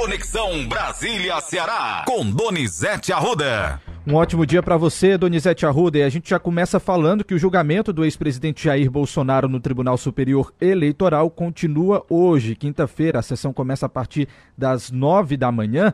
Conexão 0.00 0.66
Brasília-Ceará, 0.66 2.06
com 2.06 2.24
Donizete 2.24 3.12
Arruda. 3.12 3.78
Um 4.06 4.14
ótimo 4.14 4.46
dia 4.46 4.62
para 4.62 4.78
você, 4.78 5.18
Donizete 5.18 5.66
Arruda. 5.66 5.98
E 5.98 6.02
a 6.02 6.08
gente 6.08 6.30
já 6.30 6.38
começa 6.38 6.80
falando 6.80 7.22
que 7.22 7.34
o 7.34 7.38
julgamento 7.38 7.92
do 7.92 8.02
ex-presidente 8.02 8.64
Jair 8.64 8.90
Bolsonaro 8.90 9.46
no 9.46 9.60
Tribunal 9.60 9.98
Superior 9.98 10.54
Eleitoral 10.58 11.30
continua 11.30 12.02
hoje, 12.08 12.56
quinta-feira. 12.56 13.18
A 13.18 13.22
sessão 13.22 13.52
começa 13.52 13.84
a 13.84 13.88
partir 13.90 14.26
das 14.56 14.90
nove 14.90 15.36
da 15.36 15.52
manhã. 15.52 15.92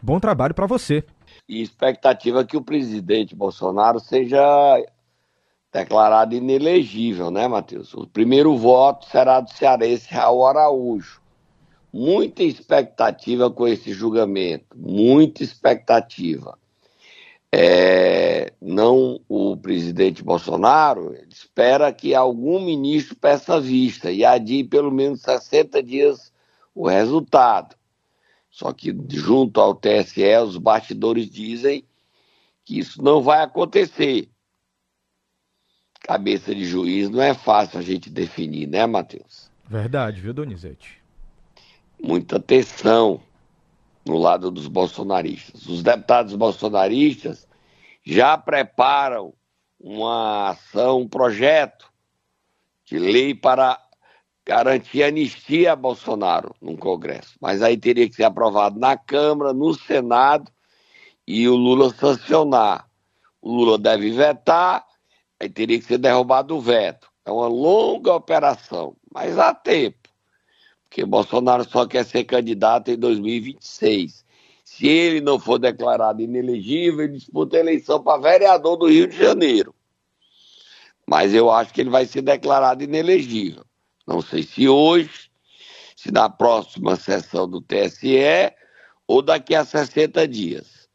Bom 0.00 0.20
trabalho 0.20 0.54
para 0.54 0.66
você. 0.68 1.02
E 1.48 1.60
expectativa 1.60 2.44
que 2.44 2.56
o 2.56 2.62
presidente 2.62 3.34
Bolsonaro 3.34 3.98
seja 3.98 4.40
declarado 5.72 6.32
inelegível, 6.32 7.28
né, 7.28 7.48
Matheus? 7.48 7.92
O 7.92 8.06
primeiro 8.06 8.56
voto 8.56 9.06
será 9.06 9.40
do 9.40 9.50
cearense 9.50 10.14
Raul 10.14 10.46
Araújo. 10.46 11.20
Muita 11.92 12.42
expectativa 12.42 13.50
com 13.50 13.66
esse 13.66 13.92
julgamento, 13.92 14.76
muita 14.76 15.42
expectativa 15.42 16.58
é, 17.50 18.52
não 18.60 19.20
o 19.28 19.56
presidente 19.56 20.22
Bolsonaro, 20.22 21.14
espera 21.28 21.92
que 21.92 22.14
algum 22.14 22.60
ministro 22.60 23.16
peça 23.16 23.60
vista 23.60 24.10
e 24.10 24.24
adie 24.24 24.64
pelo 24.64 24.90
menos 24.90 25.22
60 25.22 25.82
dias 25.82 26.32
o 26.74 26.86
resultado. 26.86 27.74
Só 28.50 28.72
que 28.72 28.94
junto 29.10 29.60
ao 29.60 29.74
TSE, 29.74 30.36
os 30.44 30.56
bastidores 30.56 31.30
dizem 31.30 31.84
que 32.64 32.78
isso 32.78 33.02
não 33.02 33.22
vai 33.22 33.42
acontecer. 33.42 34.28
Cabeça 36.00 36.54
de 36.54 36.64
juiz 36.64 37.08
não 37.08 37.20
é 37.20 37.34
fácil 37.34 37.78
a 37.78 37.82
gente 37.82 38.10
definir, 38.10 38.66
né, 38.66 38.86
Matheus? 38.86 39.50
Verdade, 39.68 40.20
viu, 40.20 40.32
Donizete? 40.32 40.97
Muita 42.30 42.40
tensão 42.40 43.22
no 44.04 44.18
lado 44.18 44.50
dos 44.50 44.68
bolsonaristas. 44.68 45.64
Os 45.64 45.82
deputados 45.82 46.34
bolsonaristas 46.34 47.48
já 48.04 48.36
preparam 48.36 49.32
uma 49.80 50.50
ação, 50.50 51.00
um 51.00 51.08
projeto 51.08 51.90
de 52.84 52.98
lei 52.98 53.34
para 53.34 53.80
garantir 54.44 55.04
anistia 55.04 55.72
a 55.72 55.76
Bolsonaro 55.76 56.54
no 56.60 56.76
Congresso. 56.76 57.34
Mas 57.40 57.62
aí 57.62 57.78
teria 57.78 58.06
que 58.06 58.16
ser 58.16 58.24
aprovado 58.24 58.78
na 58.78 58.94
Câmara, 58.94 59.54
no 59.54 59.72
Senado 59.72 60.52
e 61.26 61.48
o 61.48 61.56
Lula 61.56 61.94
sancionar. 61.94 62.90
O 63.40 63.50
Lula 63.50 63.78
deve 63.78 64.10
vetar, 64.10 64.84
aí 65.40 65.48
teria 65.48 65.78
que 65.78 65.86
ser 65.86 65.96
derrubado 65.96 66.58
o 66.58 66.60
veto. 66.60 67.08
É 67.24 67.30
uma 67.30 67.48
longa 67.48 68.12
operação, 68.12 68.94
mas 69.10 69.38
há 69.38 69.54
tempo 69.54 69.97
porque 70.88 71.04
Bolsonaro 71.04 71.68
só 71.68 71.86
quer 71.86 72.04
ser 72.04 72.24
candidato 72.24 72.90
em 72.90 72.96
2026. 72.96 74.24
Se 74.64 74.86
ele 74.88 75.20
não 75.20 75.38
for 75.38 75.58
declarado 75.58 76.22
inelegível, 76.22 77.04
ele 77.04 77.18
disputa 77.18 77.56
a 77.56 77.60
eleição 77.60 78.02
para 78.02 78.20
vereador 78.20 78.76
do 78.76 78.86
Rio 78.86 79.06
de 79.06 79.16
Janeiro. 79.16 79.74
Mas 81.06 81.34
eu 81.34 81.50
acho 81.50 81.72
que 81.72 81.80
ele 81.80 81.90
vai 81.90 82.06
ser 82.06 82.22
declarado 82.22 82.82
inelegível. 82.82 83.64
Não 84.06 84.22
sei 84.22 84.42
se 84.42 84.68
hoje, 84.68 85.30
se 85.94 86.10
na 86.10 86.28
próxima 86.28 86.96
sessão 86.96 87.48
do 87.48 87.60
TSE 87.60 88.52
ou 89.06 89.22
daqui 89.22 89.54
a 89.54 89.64
60 89.64 90.26
dias. 90.26 90.88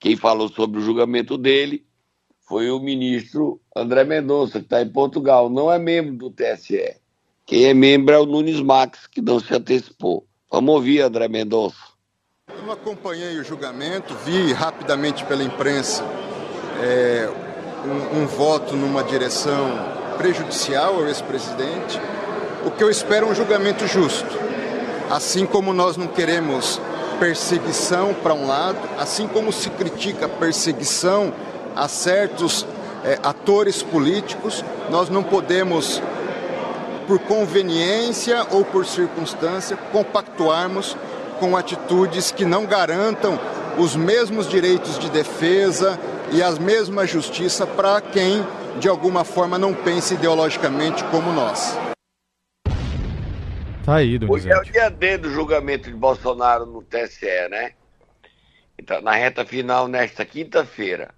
Quem 0.00 0.16
falou 0.16 0.48
sobre 0.48 0.78
o 0.80 0.82
julgamento 0.82 1.36
dele 1.38 1.86
foi 2.40 2.70
o 2.70 2.78
ministro 2.78 3.60
André 3.74 4.04
Mendonça, 4.04 4.60
que 4.60 4.66
está 4.66 4.80
em 4.80 4.90
Portugal, 4.90 5.50
não 5.50 5.72
é 5.72 5.78
membro 5.78 6.16
do 6.16 6.30
TSE. 6.30 7.00
Quem 7.48 7.64
é 7.64 7.72
membro 7.72 8.14
é 8.14 8.18
o 8.18 8.26
Nunes 8.26 8.60
Max, 8.60 9.06
que 9.06 9.22
não 9.22 9.40
se 9.40 9.54
antecipou. 9.54 10.26
Vamos 10.52 10.74
ouvir, 10.74 11.00
André 11.00 11.28
Mendonça. 11.28 11.78
Eu 12.46 12.62
não 12.62 12.74
acompanhei 12.74 13.38
o 13.38 13.42
julgamento, 13.42 14.14
vi 14.22 14.52
rapidamente 14.52 15.24
pela 15.24 15.42
imprensa 15.42 16.04
é, 16.82 17.26
um, 17.86 18.20
um 18.20 18.26
voto 18.26 18.76
numa 18.76 19.02
direção 19.02 19.66
prejudicial 20.18 20.96
ao 20.96 21.06
ex-presidente. 21.06 21.98
O 22.66 22.70
que 22.70 22.84
eu 22.84 22.90
espero 22.90 23.26
é 23.26 23.30
um 23.30 23.34
julgamento 23.34 23.86
justo. 23.86 24.28
Assim 25.08 25.46
como 25.46 25.72
nós 25.72 25.96
não 25.96 26.06
queremos 26.06 26.78
perseguição 27.18 28.12
para 28.12 28.34
um 28.34 28.46
lado, 28.46 28.78
assim 28.98 29.26
como 29.26 29.54
se 29.54 29.70
critica 29.70 30.28
perseguição 30.28 31.32
a 31.74 31.88
certos 31.88 32.66
é, 33.02 33.18
atores 33.22 33.82
políticos, 33.82 34.62
nós 34.90 35.08
não 35.08 35.22
podemos 35.22 36.02
por 37.08 37.18
conveniência 37.20 38.46
ou 38.50 38.62
por 38.62 38.84
circunstância, 38.84 39.78
compactuarmos 39.90 40.94
com 41.40 41.56
atitudes 41.56 42.30
que 42.30 42.44
não 42.44 42.66
garantam 42.66 43.40
os 43.78 43.96
mesmos 43.96 44.46
direitos 44.46 44.98
de 44.98 45.08
defesa 45.10 45.98
e 46.30 46.42
a 46.42 46.50
mesma 46.52 47.06
justiça 47.06 47.66
para 47.66 48.02
quem, 48.02 48.44
de 48.78 48.88
alguma 48.88 49.24
forma, 49.24 49.56
não 49.56 49.72
pense 49.72 50.14
ideologicamente 50.14 51.02
como 51.04 51.32
nós. 51.32 51.78
Tá 53.86 53.94
aí, 53.94 54.20
Hoje 54.28 54.50
é 54.50 54.58
o 54.58 54.62
dia 54.64 54.90
D 54.90 55.16
do 55.16 55.30
julgamento 55.30 55.88
de 55.90 55.96
Bolsonaro 55.96 56.66
no 56.66 56.82
TSE, 56.82 57.48
né? 57.48 57.72
Então, 58.78 59.00
na 59.00 59.12
reta 59.12 59.46
final, 59.46 59.88
nesta 59.88 60.26
quinta-feira, 60.26 61.14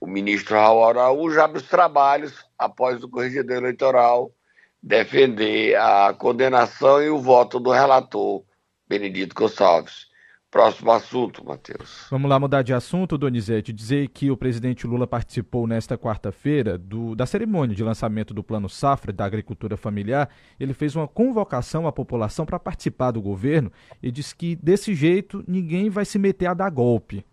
o 0.00 0.06
ministro 0.06 0.54
Raul 0.56 0.86
Araújo 0.86 1.38
abre 1.38 1.58
os 1.58 1.68
trabalhos 1.68 2.32
após 2.58 3.04
o 3.04 3.08
corregedor 3.08 3.58
eleitoral 3.58 4.32
defender 4.82 5.76
a 5.76 6.14
condenação 6.14 7.02
e 7.02 7.08
o 7.08 7.18
voto 7.18 7.60
do 7.60 7.70
relator 7.70 8.42
Benedito 8.88 9.34
Gonçalves. 9.34 10.10
Próximo 10.50 10.90
assunto, 10.90 11.44
Matheus. 11.44 12.08
Vamos 12.10 12.28
lá 12.28 12.36
mudar 12.40 12.62
de 12.62 12.74
assunto, 12.74 13.16
Donizete. 13.16 13.72
Dizer 13.72 14.08
que 14.08 14.32
o 14.32 14.36
presidente 14.36 14.84
Lula 14.84 15.06
participou 15.06 15.64
nesta 15.64 15.96
quarta-feira 15.96 16.76
da 17.16 17.24
cerimônia 17.24 17.76
de 17.76 17.84
lançamento 17.84 18.34
do 18.34 18.42
Plano 18.42 18.68
Safra 18.68 19.12
da 19.12 19.24
Agricultura 19.24 19.76
Familiar. 19.76 20.28
Ele 20.58 20.74
fez 20.74 20.96
uma 20.96 21.06
convocação 21.06 21.86
à 21.86 21.92
população 21.92 22.44
para 22.44 22.58
participar 22.58 23.12
do 23.12 23.22
governo 23.22 23.70
e 24.02 24.10
disse 24.10 24.34
que 24.34 24.56
desse 24.56 24.92
jeito 24.92 25.44
ninguém 25.46 25.88
vai 25.88 26.04
se 26.04 26.18
meter 26.18 26.46
a 26.46 26.54
dar 26.54 26.70
golpe. 26.70 27.24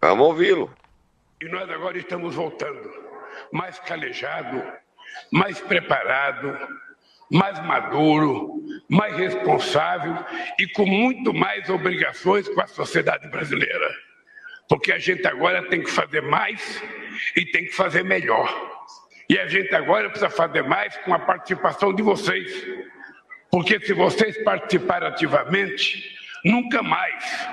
Vamos 0.00 0.28
ouvi-lo. 0.28 0.70
E 1.42 1.48
nós 1.48 1.68
agora 1.68 1.98
estamos 1.98 2.36
voltando 2.36 2.88
mais 3.52 3.80
calejado, 3.80 4.62
mais 5.30 5.60
preparado, 5.60 6.56
mais 7.30 7.58
maduro, 7.64 8.62
mais 8.88 9.16
responsável 9.16 10.16
e 10.58 10.66
com 10.68 10.84
muito 10.84 11.32
mais 11.32 11.68
obrigações 11.68 12.48
com 12.48 12.60
a 12.60 12.66
sociedade 12.66 13.28
brasileira. 13.28 13.88
Porque 14.68 14.92
a 14.92 14.98
gente 14.98 15.26
agora 15.26 15.68
tem 15.68 15.82
que 15.82 15.90
fazer 15.90 16.22
mais 16.22 16.82
e 17.36 17.44
tem 17.44 17.64
que 17.64 17.72
fazer 17.72 18.04
melhor. 18.04 18.48
E 19.28 19.38
a 19.38 19.46
gente 19.46 19.72
agora 19.74 20.08
precisa 20.08 20.30
fazer 20.30 20.62
mais 20.62 20.96
com 20.98 21.14
a 21.14 21.18
participação 21.18 21.94
de 21.94 22.02
vocês. 22.02 22.66
Porque 23.50 23.78
se 23.80 23.92
vocês 23.92 24.42
participarem 24.42 25.08
ativamente, 25.08 26.16
nunca 26.44 26.82
mais 26.82 27.48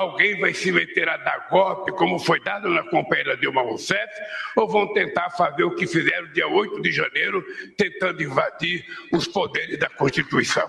alguém 0.00 0.38
vai 0.40 0.54
se 0.54 0.72
meter 0.72 1.08
a 1.08 1.18
dar 1.18 1.48
golpe, 1.50 1.92
como 1.92 2.18
foi 2.18 2.40
dado 2.40 2.70
na 2.70 2.82
companheira 2.84 3.36
Dilma 3.36 3.60
Rousseff, 3.60 4.10
ou 4.56 4.66
vão 4.66 4.92
tentar 4.94 5.28
fazer 5.30 5.62
o 5.64 5.74
que 5.74 5.86
fizeram 5.86 6.32
dia 6.32 6.48
8 6.48 6.80
de 6.80 6.90
janeiro, 6.90 7.44
tentando 7.76 8.22
invadir 8.22 8.84
os 9.12 9.28
poderes 9.28 9.78
da 9.78 9.90
Constituição. 9.90 10.68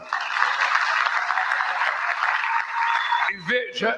E 3.31 3.37
veja 3.47 3.97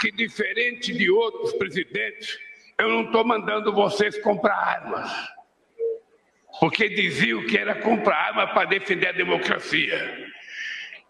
que, 0.00 0.10
diferente 0.10 0.92
de 0.92 1.08
outros 1.08 1.52
presidentes, 1.52 2.36
eu 2.78 2.88
não 2.88 3.04
estou 3.04 3.24
mandando 3.24 3.72
vocês 3.72 4.20
comprar 4.20 4.56
armas. 4.56 5.10
Porque 6.58 6.88
diziam 6.88 7.46
que 7.46 7.56
era 7.56 7.76
comprar 7.76 8.16
arma 8.16 8.48
para 8.48 8.68
defender 8.68 9.08
a 9.08 9.12
democracia. 9.12 10.32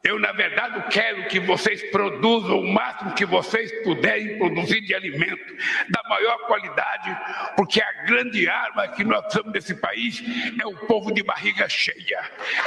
Eu, 0.05 0.19
na 0.19 0.33
verdade, 0.33 0.85
quero 0.91 1.29
que 1.29 1.39
vocês 1.39 1.81
produzam 1.93 2.59
o 2.59 2.73
máximo 2.73 3.15
que 3.15 3.25
vocês 3.25 3.71
puderem 3.85 4.37
produzir 4.37 4.81
de 4.81 4.93
alimento, 4.93 5.57
da 5.91 6.03
maior 6.09 6.39
qualidade, 6.49 7.17
porque 7.55 7.81
a 7.81 7.93
grande 8.05 8.49
arma 8.49 8.89
que 8.89 9.05
nós 9.05 9.33
temos 9.33 9.53
nesse 9.53 9.77
país 9.77 10.21
é 10.61 10.67
o 10.67 10.75
povo 10.89 11.15
de 11.15 11.23
barriga 11.23 11.69
cheia. 11.69 12.21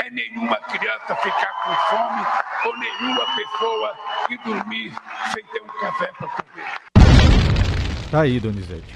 É 0.05 0.09
nenhuma 0.11 0.55
criança 0.61 1.13
ficar 1.17 1.51
com 1.61 1.75
fome 1.89 2.25
ou 2.67 2.77
nenhuma 2.77 3.25
pessoa 3.35 3.97
ir 4.29 4.37
dormir 4.45 4.93
sem 5.33 5.43
ter 5.43 5.61
um 5.61 5.79
café 5.81 6.13
para 6.17 6.27
comer. 6.29 8.11
Tá 8.11 8.21
aí, 8.21 8.39
Donizete. 8.39 8.95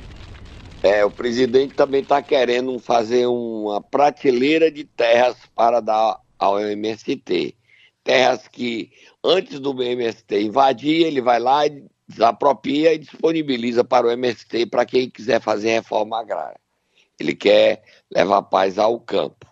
É, 0.81 1.03
o 1.03 1.12
presidente 1.12 1.74
também 1.74 2.03
está 2.03 2.21
querendo 2.21 2.80
fazer 2.80 3.25
uma 3.25 3.81
prateleira 3.81 4.71
de 4.71 4.86
terras 4.86 5.36
para 5.53 5.81
dar 5.81 6.21
ao 6.39 6.57
MST 6.57 7.58
terras 8.04 8.48
que 8.48 8.92
antes 9.24 9.60
do 9.60 9.72
MST 9.81 10.42
invadir, 10.42 11.06
ele 11.06 11.22
vai 11.22 11.40
lá 11.40 11.62
desapropria 12.10 12.94
e 12.94 12.98
disponibiliza 12.98 13.84
para 13.84 14.07
o 14.07 14.12
MST 14.12 14.66
para 14.66 14.84
quem 14.86 15.10
quiser 15.10 15.40
fazer 15.40 15.69
reforma 15.69 16.19
agrária. 16.19 16.60
Ele 17.19 17.36
quer 17.36 17.84
levar 18.12 18.42
paz 18.44 18.80
ao 18.80 19.00
campo. 19.00 19.48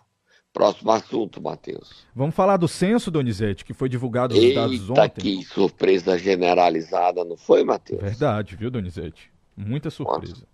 Próximo 0.52 0.90
assunto, 0.90 1.40
Matheus. 1.40 2.04
Vamos 2.16 2.34
falar 2.34 2.56
do 2.56 2.66
censo, 2.66 3.12
Donizete, 3.12 3.64
que 3.64 3.72
foi 3.72 3.88
divulgado 3.88 4.34
os 4.34 4.42
Eita, 4.42 4.62
dados 4.62 4.90
ontem. 4.90 5.20
que 5.20 5.44
surpresa 5.44 6.18
generalizada, 6.18 7.24
não 7.24 7.36
foi, 7.36 7.62
Matheus? 7.62 8.00
Verdade, 8.02 8.56
viu, 8.56 8.70
Donizete? 8.70 9.30
Muita 9.56 9.88
surpresa. 9.88 10.44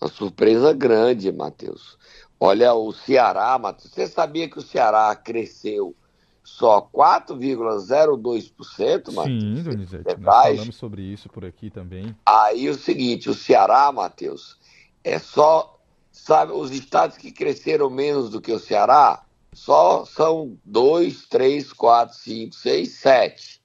Uma 0.00 0.08
surpresa 0.08 0.72
grande, 0.72 1.30
Matheus. 1.30 1.98
Olha, 2.38 2.72
o 2.72 2.92
Ceará, 2.92 3.58
Matheus, 3.58 3.92
você 3.92 4.06
sabia 4.06 4.48
que 4.48 4.58
o 4.58 4.62
Ceará 4.62 5.14
cresceu 5.14 5.94
só 6.42 6.80
4,02%, 6.92 9.12
Matheus? 9.12 9.42
Sim, 9.42 9.62
Donizete, 9.62 10.04
nós 10.04 10.14
Verdade. 10.14 10.56
falamos 10.56 10.76
sobre 10.76 11.02
isso 11.02 11.28
por 11.28 11.44
aqui 11.44 11.70
também. 11.70 12.16
Aí 12.24 12.68
o 12.68 12.74
seguinte, 12.74 13.30
o 13.30 13.34
Ceará, 13.34 13.90
Matheus, 13.92 14.58
é 15.04 15.18
só, 15.18 15.78
sabe, 16.10 16.52
os 16.52 16.70
estados 16.70 17.16
que 17.16 17.30
cresceram 17.30 17.90
menos 17.90 18.30
do 18.30 18.40
que 18.40 18.52
o 18.52 18.58
Ceará, 18.58 19.24
só 19.52 20.04
são 20.04 20.56
2, 20.64 21.26
3, 21.26 21.72
4, 21.72 22.16
5, 22.16 22.54
6, 22.54 22.88
7. 22.88 23.60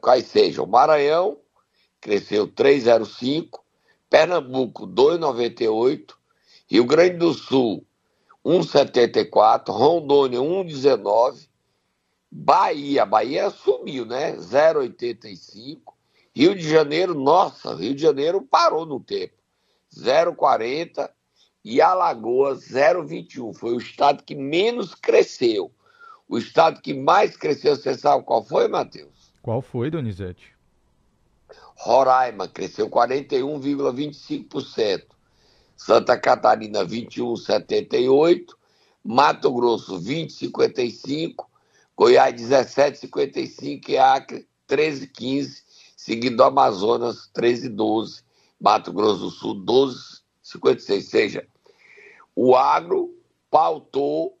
Quais 0.00 0.26
sejam? 0.26 0.66
Maranhão 0.66 1.38
cresceu 2.00 2.46
3,05, 2.46 3.60
Pernambuco 4.08 4.86
2,98, 4.86 6.14
Rio 6.68 6.84
Grande 6.84 7.16
do 7.16 7.32
Sul 7.32 7.84
1,74, 8.44 9.70
Rondônia 9.70 10.40
1,19, 10.40 11.48
Bahia, 12.34 13.04
Bahia 13.04 13.50
sumiu, 13.50 14.06
né? 14.06 14.34
0,85. 14.36 15.92
Rio 16.34 16.56
de 16.56 16.66
Janeiro, 16.66 17.14
nossa, 17.14 17.74
Rio 17.74 17.94
de 17.94 18.00
Janeiro 18.00 18.40
parou 18.40 18.86
no 18.86 18.98
tempo. 18.98 19.34
0,40 19.94 21.10
e 21.62 21.82
Alagoas 21.82 22.70
0,21. 22.70 23.52
Foi 23.52 23.74
o 23.74 23.78
estado 23.78 24.24
que 24.24 24.34
menos 24.34 24.94
cresceu. 24.94 25.70
O 26.26 26.38
estado 26.38 26.80
que 26.80 26.94
mais 26.94 27.36
cresceu, 27.36 27.76
você 27.76 27.94
sabe 27.94 28.24
qual 28.24 28.42
foi, 28.42 28.66
Matheus? 28.66 29.34
Qual 29.42 29.60
foi, 29.60 29.90
Donizete? 29.90 30.54
Roraima 31.76 32.48
cresceu 32.48 32.88
41,25%. 32.88 35.02
Santa 35.76 36.18
Catarina 36.18 36.82
21,78%. 36.86 38.54
Mato 39.04 39.52
Grosso 39.52 40.00
20,55%. 40.00 41.51
Goiás 41.96 42.34
17,55% 42.34 43.88
e 43.88 43.98
Acre 43.98 44.46
13,15%. 44.68 45.62
Seguido 45.96 46.36
do 46.36 46.44
Amazonas 46.44 47.30
13,12%. 47.36 48.22
Mato 48.60 48.92
Grosso 48.92 49.18
do 49.20 49.30
Sul 49.30 49.54
12,56%. 49.64 50.92
Ou 50.94 51.02
seja, 51.02 51.46
o 52.34 52.56
agro 52.56 53.12
pautou 53.50 54.38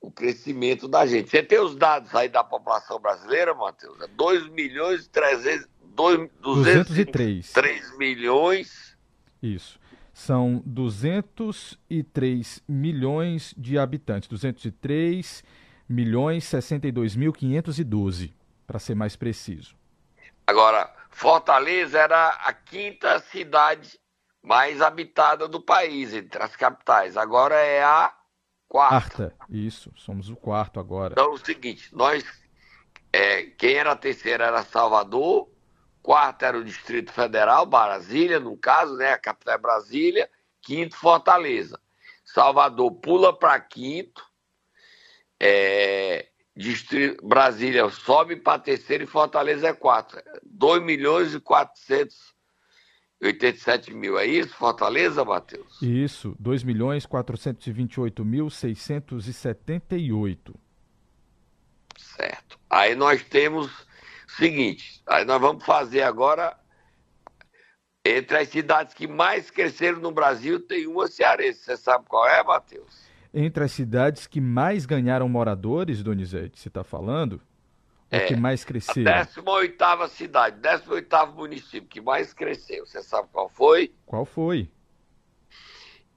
o 0.00 0.10
crescimento 0.10 0.86
da 0.86 1.06
gente. 1.06 1.30
Você 1.30 1.42
tem 1.42 1.58
os 1.58 1.74
dados 1.74 2.14
aí 2.14 2.28
da 2.28 2.44
população 2.44 3.00
brasileira, 3.00 3.54
Matheus? 3.54 4.00
É 4.00 4.06
2 4.06 4.48
milhões 4.50 5.06
e 5.06 5.08
300, 5.08 5.66
2, 5.94 6.30
203. 6.40 7.52
3 7.52 7.98
milhões. 7.98 8.96
Isso. 9.42 9.78
São 10.12 10.62
203 10.64 12.62
milhões 12.68 13.54
de 13.56 13.78
habitantes. 13.78 14.28
203 14.28 15.42
milhões 15.42 15.63
62 15.88 17.16
mil 17.16 17.32
512, 17.32 18.34
para 18.66 18.78
ser 18.78 18.94
mais 18.94 19.16
preciso. 19.16 19.76
Agora, 20.46 20.92
Fortaleza 21.10 21.98
era 21.98 22.28
a 22.28 22.52
quinta 22.52 23.18
cidade 23.20 23.98
mais 24.42 24.82
habitada 24.82 25.48
do 25.48 25.60
país, 25.60 26.12
entre 26.12 26.42
as 26.42 26.54
capitais. 26.54 27.16
Agora 27.16 27.54
é 27.54 27.82
a 27.82 28.12
quarta. 28.68 29.28
Quarta, 29.28 29.36
isso. 29.48 29.90
Somos 29.96 30.28
o 30.28 30.36
quarto 30.36 30.78
agora. 30.78 31.12
Então, 31.12 31.32
é 31.32 31.34
o 31.34 31.38
seguinte, 31.38 31.88
nós, 31.94 32.24
é, 33.12 33.42
quem 33.42 33.74
era 33.74 33.92
a 33.92 33.96
terceira 33.96 34.44
era 34.44 34.62
Salvador, 34.62 35.48
quarto 36.02 36.44
era 36.44 36.58
o 36.58 36.64
Distrito 36.64 37.12
Federal, 37.12 37.64
Brasília, 37.64 38.38
no 38.38 38.56
caso, 38.56 38.96
né, 38.96 39.12
a 39.12 39.18
capital 39.18 39.54
é 39.54 39.58
Brasília, 39.58 40.30
quinto 40.60 40.96
Fortaleza. 40.96 41.80
Salvador 42.24 42.90
pula 42.92 43.32
para 43.32 43.58
quinto, 43.60 44.22
é, 45.46 46.26
Brasília 47.22 47.86
sobe 47.90 48.36
para 48.36 48.58
terceiro 48.58 49.04
e 49.04 49.06
Fortaleza 49.06 49.68
é 49.68 49.74
quarto. 49.74 50.16
2 50.42 50.82
milhões 50.82 51.34
e 51.34 51.40
487 51.40 53.92
mil, 53.92 54.18
é 54.18 54.24
isso, 54.24 54.54
Fortaleza, 54.54 55.22
Matheus? 55.22 55.82
Isso, 55.82 56.34
2 56.38 56.62
milhões 56.62 57.04
428 57.04 58.24
mil 58.24 58.48
678. 58.48 60.54
Certo. 61.98 62.58
Aí 62.70 62.94
nós 62.94 63.22
temos 63.22 63.66
o 63.66 63.70
seguinte, 64.38 65.02
aí 65.06 65.26
nós 65.26 65.40
vamos 65.40 65.64
fazer 65.64 66.02
agora 66.02 66.58
entre 68.02 68.38
as 68.38 68.48
cidades 68.48 68.94
que 68.94 69.06
mais 69.06 69.50
cresceram 69.50 69.98
no 69.98 70.10
Brasil, 70.10 70.58
tem 70.60 70.86
uma 70.86 71.06
cearense. 71.06 71.60
Você 71.60 71.76
sabe 71.76 72.06
qual 72.06 72.26
é, 72.26 72.42
Matheus? 72.42 73.04
Entre 73.36 73.64
as 73.64 73.72
cidades 73.72 74.28
que 74.28 74.40
mais 74.40 74.86
ganharam 74.86 75.28
moradores, 75.28 76.04
Donizete, 76.04 76.60
você 76.60 76.68
está 76.68 76.84
falando? 76.84 77.40
Ou 78.12 78.18
É, 78.20 78.26
que 78.26 78.36
mais 78.36 78.62
A 78.62 78.66
cresceram? 78.66 79.12
18ª 79.12 80.08
cidade, 80.08 80.60
18º 80.60 81.34
município 81.34 81.88
que 81.88 82.00
mais 82.00 82.32
cresceu. 82.32 82.86
Você 82.86 83.02
sabe 83.02 83.28
qual 83.32 83.48
foi? 83.48 83.92
Qual 84.06 84.24
foi? 84.24 84.70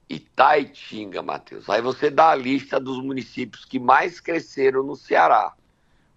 Itaitinga, 0.08 1.24
Matheus. 1.24 1.68
Aí 1.68 1.82
você 1.82 2.12
dá 2.12 2.30
a 2.30 2.36
lista 2.36 2.80
dos 2.80 3.04
municípios 3.04 3.66
que 3.66 3.80
mais 3.80 4.20
cresceram 4.20 4.84
no 4.84 4.96
Ceará. 4.96 5.54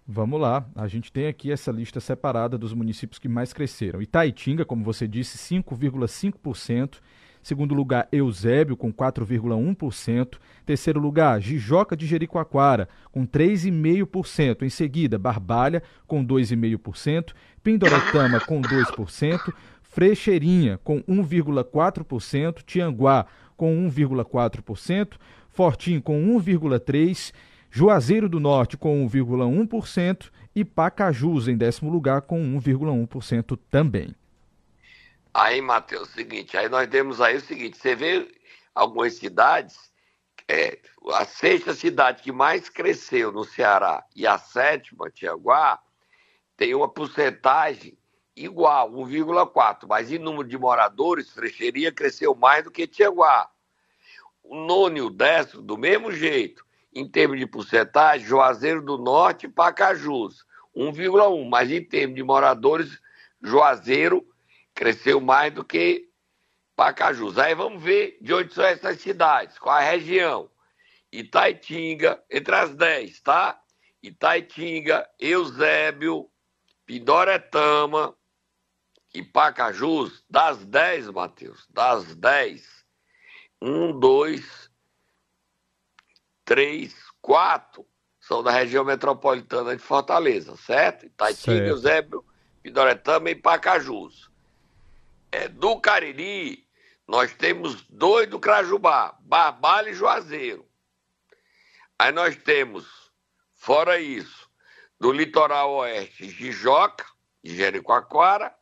Vamos 0.07 0.39
lá, 0.39 0.65
a 0.75 0.87
gente 0.87 1.11
tem 1.11 1.27
aqui 1.27 1.51
essa 1.51 1.71
lista 1.71 1.99
separada 1.99 2.57
dos 2.57 2.73
municípios 2.73 3.17
que 3.17 3.29
mais 3.29 3.53
cresceram. 3.53 4.01
Itaitinga, 4.01 4.65
como 4.65 4.83
você 4.83 5.07
disse, 5.07 5.37
5,5%. 5.37 6.99
Segundo 7.41 7.73
lugar, 7.73 8.07
Eusébio, 8.11 8.77
com 8.77 8.93
4,1%. 8.93 10.37
Terceiro 10.65 10.99
lugar, 10.99 11.41
Jijoca 11.41 11.95
de 11.97 12.05
Jericoacoara, 12.05 12.87
com 13.11 13.25
3,5%. 13.25 14.63
Em 14.63 14.69
seguida, 14.69 15.17
Barbalha, 15.17 15.81
com 16.05 16.23
2,5%. 16.23 17.33
Pindoretama, 17.63 18.39
com 18.39 18.61
2%. 18.61 19.53
Frecheirinha, 19.81 20.79
com 20.83 21.01
1,4%. 21.03 22.63
Tianguá, 22.63 23.25
com 23.57 23.89
1,4%. 23.89 25.17
Fortim, 25.49 25.99
com 25.99 26.39
1,3%. 26.39 27.33
Juazeiro 27.73 28.27
do 28.27 28.39
Norte, 28.39 28.77
com 28.77 29.07
1,1%. 29.07 30.29
E 30.53 30.65
Pacajus, 30.65 31.47
em 31.47 31.57
décimo 31.57 31.89
lugar, 31.89 32.21
com 32.21 32.39
1,1% 32.59 33.57
também. 33.69 34.13
Aí, 35.33 35.61
Matheus, 35.61 36.09
seguinte, 36.09 36.57
aí 36.57 36.67
nós 36.67 36.89
temos 36.89 37.21
aí 37.21 37.37
o 37.37 37.41
seguinte, 37.41 37.77
você 37.77 37.95
vê 37.95 38.29
algumas 38.75 39.13
cidades, 39.13 39.77
é, 40.45 40.77
a 41.13 41.23
sexta 41.23 41.73
cidade 41.73 42.21
que 42.21 42.33
mais 42.33 42.67
cresceu 42.67 43.31
no 43.31 43.45
Ceará 43.45 44.03
e 44.13 44.27
a 44.27 44.37
sétima, 44.37 45.09
Tianguá, 45.09 45.79
tem 46.57 46.75
uma 46.75 46.89
porcentagem 46.89 47.97
igual, 48.35 48.91
1,4, 48.91 49.87
mas 49.87 50.11
em 50.11 50.19
número 50.19 50.47
de 50.47 50.57
moradores, 50.57 51.31
Frecheirinha 51.31 51.93
cresceu 51.93 52.35
mais 52.35 52.65
do 52.65 52.71
que 52.71 52.85
Tianguá. 52.85 53.49
O 54.43 54.55
nono 54.55 54.97
e 54.97 55.01
o 55.01 55.09
décimo, 55.09 55.61
do 55.61 55.77
mesmo 55.77 56.11
jeito, 56.11 56.65
em 56.93 57.07
termos 57.07 57.39
de 57.39 57.45
porcentagem, 57.45 58.27
Juazeiro 58.27 58.81
do 58.81 58.97
Norte 58.97 59.45
e 59.45 59.49
Pacajus, 59.49 60.45
1,1, 60.75 61.49
mas 61.49 61.71
em 61.71 61.81
termos 61.81 62.17
de 62.17 62.23
moradores, 62.23 62.99
Juazeiro 63.41 64.25
cresceu 64.73 65.19
mais 65.21 65.53
do 65.53 65.63
que 65.63 66.09
Pacajus. 66.75 67.37
Aí 67.37 67.53
vamos 67.53 67.81
ver 67.81 68.17
de 68.21 68.33
onde 68.33 68.53
são 68.53 68.63
essas 68.63 68.99
cidades, 68.99 69.59
qual 69.59 69.75
a 69.75 69.81
região. 69.81 70.49
Itaitinga, 71.11 72.23
entre 72.29 72.55
as 72.55 72.73
10, 72.75 73.19
tá? 73.21 73.61
Itaitinga, 74.01 75.07
Eusébio, 75.19 76.29
Pindoretama 76.85 78.15
e 79.13 79.21
Pacajus, 79.21 80.23
das 80.29 80.65
10, 80.65 81.09
Matheus, 81.09 81.67
das 81.69 82.15
10. 82.15 82.81
1, 83.61 83.99
2, 83.99 84.71
3, 86.45 86.95
4 87.21 87.85
são 88.19 88.41
da 88.41 88.51
região 88.51 88.83
metropolitana 88.83 89.75
de 89.75 89.81
Fortaleza, 89.81 90.55
certo? 90.55 91.05
Itaitinga, 91.05 91.57
Certo. 91.57 91.67
Eusébio, 91.67 92.25
Pindoretama 92.63 93.29
e 93.29 93.35
Pacajus. 93.35 94.30
É, 95.31 95.47
do 95.47 95.79
Cariri, 95.79 96.67
nós 97.07 97.33
temos 97.33 97.81
dois 97.89 98.27
do 98.27 98.39
Crajubá, 98.39 99.17
Barbalha 99.21 99.89
e 99.89 99.93
Juazeiro. 99.93 100.69
Aí 101.97 102.11
nós 102.11 102.35
temos, 102.35 102.87
fora 103.53 103.99
isso, 103.99 104.49
do 104.99 105.11
litoral 105.11 105.71
oeste, 105.73 106.29
Jijoca, 106.29 107.05
de 107.43 107.55
Jericoacoara. 107.55 108.55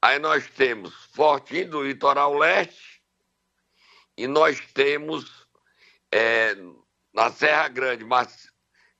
Aí 0.00 0.18
nós 0.18 0.46
temos 0.46 0.94
Fortim, 1.12 1.64
do 1.64 1.82
litoral 1.82 2.34
leste. 2.34 3.02
E 4.16 4.26
nós 4.26 4.60
temos, 4.72 5.46
é, 6.12 6.54
na 7.12 7.30
Serra 7.30 7.68
Grande, 7.68 8.04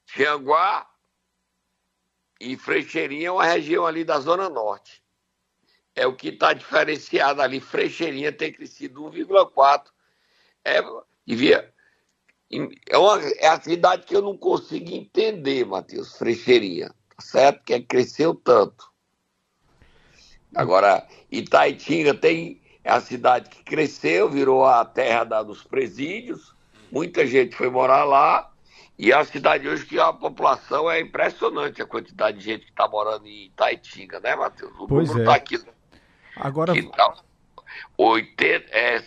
Tianguá 0.06 0.88
e 2.40 2.56
Frecheirinha 2.56 3.28
é 3.28 3.30
uma 3.32 3.44
região 3.44 3.86
ali 3.86 4.04
da 4.04 4.18
Zona 4.20 4.48
Norte. 4.48 5.02
É 5.98 6.06
o 6.06 6.14
que 6.14 6.28
está 6.28 6.52
diferenciado 6.52 7.42
ali. 7.42 7.60
Frecheirinha 7.60 8.32
tem 8.32 8.52
crescido 8.52 9.02
1,4. 9.02 9.86
É, 10.64 10.80
devia, 11.26 11.72
é, 12.88 12.96
uma, 12.96 13.20
é 13.20 13.48
a 13.48 13.60
cidade 13.60 14.06
que 14.06 14.14
eu 14.14 14.22
não 14.22 14.36
consigo 14.36 14.90
entender, 14.90 15.66
Matheus, 15.66 16.16
Frecheirinha. 16.16 16.88
Tá 16.88 17.22
certo? 17.22 17.64
Que 17.64 17.80
cresceu 17.80 18.34
tanto. 18.34 18.88
Agora, 20.54 21.06
Itaitinga 21.30 22.14
tem 22.14 22.62
é 22.84 22.92
a 22.92 23.00
cidade 23.00 23.50
que 23.50 23.62
cresceu, 23.62 24.30
virou 24.30 24.64
a 24.64 24.84
terra 24.84 25.24
da, 25.24 25.42
dos 25.42 25.62
presídios, 25.62 26.54
muita 26.90 27.26
gente 27.26 27.54
foi 27.54 27.68
morar 27.68 28.04
lá, 28.04 28.50
e 28.98 29.12
é 29.12 29.14
a 29.14 29.24
cidade 29.24 29.68
hoje 29.68 29.84
que 29.84 30.00
a 30.00 30.10
população 30.10 30.90
é 30.90 30.98
impressionante, 30.98 31.82
a 31.82 31.86
quantidade 31.86 32.38
de 32.38 32.44
gente 32.44 32.64
que 32.64 32.70
está 32.70 32.88
morando 32.88 33.26
em 33.26 33.46
Itaitinga, 33.46 34.20
né, 34.20 34.34
Matheus? 34.34 34.72
O 34.78 34.86
pois 34.86 35.08
número 35.08 35.18
é. 35.18 35.22
está 35.22 35.34
aqui. 35.34 35.77
Agora... 36.40 36.72
Que 36.72 36.82
tá, 36.82 37.14
80, 37.96 38.66
é, 38.70 39.00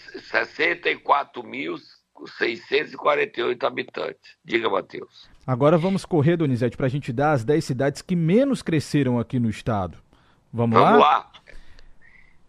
64.648 2.25 3.63
habitantes. 3.63 4.37
Diga, 4.43 4.69
Matheus. 4.69 5.29
Agora 5.45 5.77
vamos 5.77 6.05
correr, 6.05 6.37
Donizete, 6.37 6.77
para 6.77 6.85
a 6.85 6.89
gente 6.89 7.11
dar 7.11 7.31
as 7.33 7.43
10 7.43 7.65
cidades 7.65 8.01
que 8.01 8.15
menos 8.15 8.61
cresceram 8.61 9.19
aqui 9.19 9.39
no 9.39 9.49
estado. 9.49 9.97
Vamos, 10.53 10.77
Vamos 10.79 10.99
lá? 10.99 11.17
lá. 11.17 11.31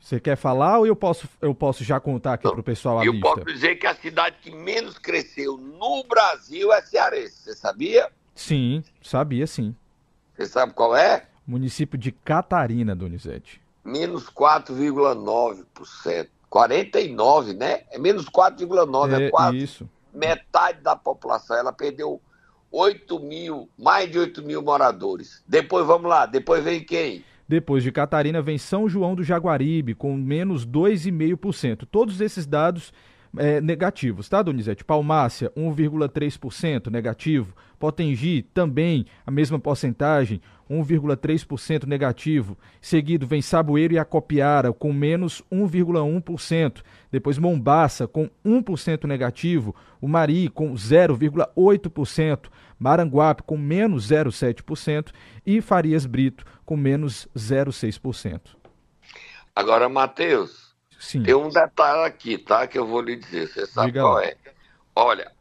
Você 0.01 0.19
quer 0.19 0.37
falar 0.37 0.79
ou 0.81 0.87
eu 0.87 0.97
posso, 0.97 1.29
eu 1.41 1.55
posso 1.55 1.85
já 1.85 2.01
contar 2.01 2.33
aqui 2.35 2.43
para 2.51 2.59
o 2.59 2.63
pessoal 2.63 2.99
a 2.99 3.05
Eu 3.07 3.13
lista? 3.13 3.29
posso 3.29 3.45
dizer 3.45 3.77
que 3.77 3.87
a 3.87 3.95
cidade 3.95 4.37
que 4.43 4.51
menos 4.51 4.99
cresceu 4.99 5.57
no 5.57 6.03
Brasil 6.05 6.73
é 6.73 6.83
Cearense. 6.83 7.37
Você 7.45 7.55
sabia? 7.55 8.11
Sim, 8.35 8.83
sabia 9.01 9.47
sim. 9.47 9.77
Você 10.35 10.47
sabe 10.47 10.73
qual 10.73 10.97
é? 10.97 11.29
Município 11.47 11.97
de 11.97 12.11
Catarina, 12.11 12.97
Donizete. 12.97 13.62
Menos 13.85 14.29
4,9%. 14.31 16.29
49, 16.49 17.55
né? 17.55 17.81
É 17.91 17.99
menos 17.99 18.27
4,9%. 18.27 19.19
É, 19.19 19.27
É, 19.27 19.31
quase 19.31 19.57
isso. 19.59 19.89
metade 20.13 20.83
da 20.83 20.95
população. 20.95 21.57
Ela 21.57 21.73
perdeu 21.73 22.21
8 22.71 23.19
mil, 23.21 23.69
mais 23.79 24.11
de 24.11 24.19
8 24.19 24.43
mil 24.43 24.61
moradores. 24.61 25.43
Depois, 25.49 25.87
vamos 25.87 26.09
lá, 26.11 26.27
depois 26.27 26.63
vem 26.63 26.85
quem? 26.85 27.25
Depois 27.49 27.83
de 27.83 27.91
Catarina 27.91 28.41
vem 28.41 28.59
São 28.59 28.89
João 28.89 29.15
do 29.15 29.23
Jaguaribe, 29.23 29.95
com 29.95 30.15
menos 30.15 30.67
2,5%. 30.67 31.87
Todos 31.91 32.21
esses 32.21 32.47
dados 32.47 32.93
é, 33.37 33.61
negativos, 33.61 34.29
tá, 34.29 34.43
Donizete? 34.43 34.85
Palmácia, 34.85 35.51
1,3% 35.57 36.91
negativo. 36.91 37.55
Potengi, 37.79 38.43
também 38.43 39.07
a 39.27 39.31
mesma 39.31 39.59
porcentagem, 39.59 40.41
1,3% 40.71 41.85
negativo. 41.85 42.57
Seguido 42.81 43.27
vem 43.27 43.43
Saboeiro 43.43 43.95
e 43.95 43.99
Acopiara, 43.99 44.73
com 44.73 44.93
menos 44.93 45.43
1,1%. 45.51 46.83
Depois 47.11 47.39
Mombaça, 47.39 48.07
com 48.07 48.31
1% 48.45 49.05
negativo. 49.05 49.75
O 50.01 50.07
Mari, 50.07 50.49
com 50.49 50.73
0,8%. 50.75 52.51
Maranguape, 52.79 53.43
com 53.43 53.57
menos 53.57 54.09
0,7%. 54.09 55.13
E 55.45 55.61
Farias 55.61 56.07
Brito, 56.07 56.45
com 56.65 56.77
menos 56.77 57.29
0,6%. 57.37 58.41
Agora, 59.55 59.89
Matheus, 59.89 60.72
Sim. 61.03 61.23
tem 61.25 61.35
um 61.35 61.49
detalhe 61.49 62.07
aqui, 62.07 62.39
tá? 62.39 62.65
Que 62.69 62.79
eu 62.79 62.87
vou 62.87 63.01
lhe 63.01 63.17
dizer. 63.17 63.49
Você 63.49 63.67
sabe 63.67 63.89
Diga 63.89 64.03
qual 64.03 64.15
lá. 64.15 64.25
é? 64.25 64.37
Olha, 64.95 65.33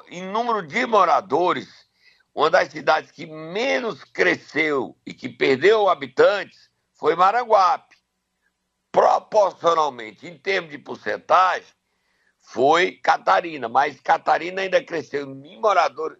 Em 0.08 0.22
número 0.22 0.66
de 0.66 0.86
moradores, 0.86 1.68
uma 2.34 2.48
das 2.48 2.70
cidades 2.70 3.10
que 3.10 3.26
menos 3.26 4.02
cresceu 4.04 4.96
e 5.04 5.12
que 5.12 5.28
perdeu 5.28 5.86
habitantes 5.86 6.70
foi 6.94 7.14
Maranguape. 7.14 7.94
Proporcionalmente, 8.90 10.26
em 10.26 10.38
termos 10.38 10.70
de 10.70 10.78
porcentagem, 10.78 11.68
foi 12.38 12.92
Catarina, 12.92 13.68
mas 13.68 14.00
Catarina 14.00 14.62
ainda 14.62 14.82
cresceu 14.82 15.30
em 15.30 15.60
moradores, 15.60 16.16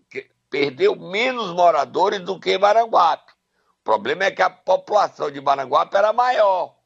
perdeu 0.51 0.95
menos 0.95 1.51
moradores 1.53 2.21
do 2.21 2.39
que 2.39 2.59
Maranguape. 2.59 3.33
O 3.81 3.83
problema 3.83 4.25
é 4.25 4.31
que 4.31 4.43
a 4.43 4.51
população 4.51 5.31
de 5.31 5.41
Maranguape 5.41 5.97
era 5.97 6.13
maior. 6.13 6.79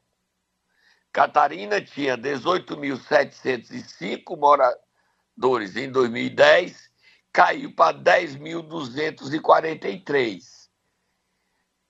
Catarina 1.12 1.80
tinha 1.80 2.16
18.705 2.16 4.38
moradores 4.38 4.83
em 5.76 5.90
2010, 5.90 6.90
caiu 7.32 7.74
para 7.74 7.98
10.243. 7.98 10.54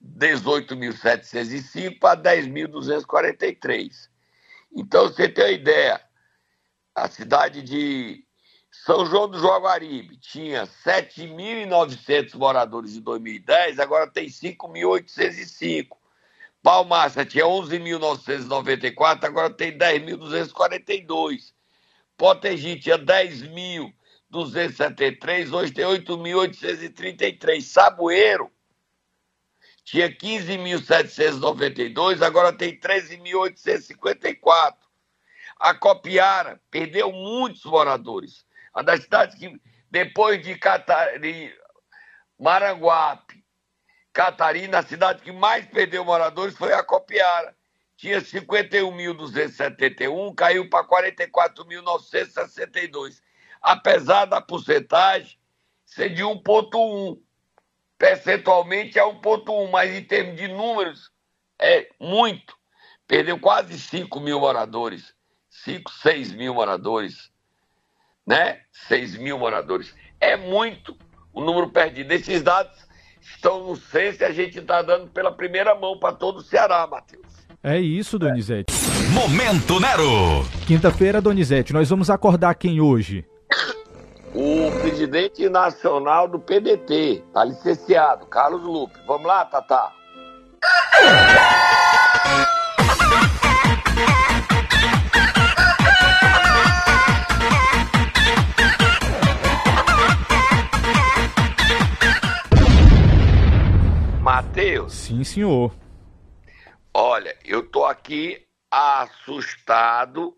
18.705 0.03 1.99
para 1.99 2.21
10.243. 2.21 4.09
Então, 4.75 5.09
você 5.09 5.29
tem 5.29 5.45
uma 5.45 5.51
ideia, 5.51 6.01
a 6.95 7.09
cidade 7.09 7.63
de 7.63 8.25
São 8.71 9.07
João 9.07 9.29
do 9.29 9.41
Jaguaribe 9.41 10.19
tinha 10.19 10.67
7.900 10.67 12.37
moradores 12.37 12.97
em 12.97 13.01
2010, 13.01 13.79
agora 13.79 14.11
tem 14.11 14.27
5.805. 14.27 15.97
Palmácia 16.63 17.25
tinha 17.25 17.45
11.994, 17.45 19.25
agora 19.25 19.51
tem 19.51 19.77
10.242. 19.77 21.53
Potengi 22.16 22.78
tinha 22.78 22.99
10.273, 22.99 25.52
hoje 25.52 25.73
tem 25.73 25.85
8.833. 25.85 27.61
Saboeiro 27.61 28.50
tinha 29.85 30.09
15.792, 30.11 32.23
agora 32.23 32.52
tem 32.52 32.78
13.854. 32.78 34.76
A 35.59 35.75
Copiara 35.75 36.61
perdeu 36.71 37.11
muitos 37.12 37.64
moradores. 37.64 38.47
A 38.73 38.83
das 38.83 39.02
cidades 39.02 39.37
que, 39.38 39.61
depois 39.90 40.42
de, 40.42 40.56
Catar... 40.56 41.09
Maranguape, 42.38 43.44
Catarina, 44.12 44.78
a 44.78 44.83
cidade 44.83 45.23
que 45.23 45.33
mais 45.33 45.66
perdeu 45.66 46.04
moradores 46.04 46.56
foi 46.56 46.73
a 46.73 46.83
Copiara. 46.83 47.54
Tinha 48.05 48.21
51.271, 48.21 50.35
caiu 50.35 50.69
para 50.69 50.87
44.962. 50.87 53.23
Apesar 53.63 54.27
da 54.27 54.43
porcentagem 54.43 55.39
ser 55.87 56.11
de 56.11 56.23
1,1. 56.23 57.19
Percentualmente 57.97 58.99
é 58.99 59.03
1,1, 59.03 59.71
mas 59.71 59.91
em 59.91 60.05
termos 60.05 60.37
de 60.37 60.49
números 60.49 61.11
é 61.59 61.89
muito. 61.99 62.55
Perdeu 63.07 63.41
quase 63.41 63.79
5 63.79 64.21
mil 64.21 64.39
moradores. 64.39 65.15
5, 65.49 65.91
6 65.91 66.33
mil 66.33 66.53
moradores. 66.53 67.33
Né? 68.27 68.61
6 68.87 69.17
mil 69.17 69.39
moradores. 69.39 69.95
É 70.21 70.37
muito 70.37 70.95
o 71.33 71.41
número 71.41 71.71
perdido. 71.71 72.13
Esses 72.13 72.43
dados 72.43 72.87
estão 73.19 73.65
no 73.65 73.77
censo 73.77 74.23
e 74.23 74.27
a 74.27 74.31
gente 74.31 74.59
está 74.59 74.83
dando 74.83 75.11
pela 75.11 75.33
primeira 75.33 75.75
mão 75.75 75.99
para 75.99 76.15
todo 76.15 76.41
o 76.41 76.43
Ceará, 76.43 76.87
Matheus. 76.87 77.44
É 77.66 77.80
isso, 77.80 78.18
Donizete. 78.18 78.75
Momento 79.11 79.80
Nero. 79.80 80.44
Quinta-feira, 80.66 81.18
Donizete, 81.18 81.73
nós 81.73 81.88
vamos 81.88 82.11
acordar 82.11 82.54
quem 82.56 82.78
hoje? 82.78 83.25
O 84.35 84.71
presidente 84.83 85.49
nacional 85.49 86.28
do 86.28 86.38
PDT, 86.38 87.25
tá 87.33 87.42
licenciado, 87.42 88.26
Carlos 88.26 88.62
Lupe. 88.62 88.99
Vamos 89.06 89.26
lá, 89.26 89.47
Tatá? 89.47 89.92
Matheus, 104.21 104.92
Sim, 104.92 105.25
senhor. 105.25 105.73
Olha, 106.95 107.37
eu 107.45 107.67
tô 107.67 107.85
aqui 107.85 108.47
assustado 108.71 110.35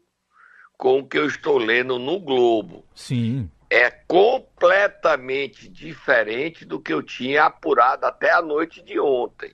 com 0.77 1.01
o 1.01 1.07
que 1.07 1.19
eu 1.19 1.27
estou 1.27 1.59
lendo 1.59 1.99
no 1.99 2.19
Globo. 2.19 2.85
Sim. 2.95 3.51
é 3.69 3.91
completamente 3.91 5.69
diferente 5.69 6.65
do 6.65 6.81
que 6.81 6.93
eu 6.93 7.03
tinha 7.03 7.45
apurado 7.45 8.07
até 8.07 8.31
a 8.33 8.41
noite 8.41 8.83
de 8.83 8.99
ontem. 8.99 9.53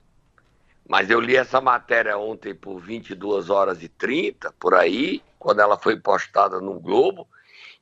mas 0.87 1.09
eu 1.09 1.19
li 1.19 1.35
essa 1.35 1.61
matéria 1.61 2.17
ontem 2.17 2.53
por 2.53 2.79
22 2.79 3.49
horas 3.49 3.81
e 3.81 3.87
30, 3.87 4.53
por 4.59 4.75
aí, 4.75 5.23
quando 5.39 5.61
ela 5.61 5.77
foi 5.77 5.99
postada 5.99 6.59
no 6.59 6.79
Globo, 6.79 7.27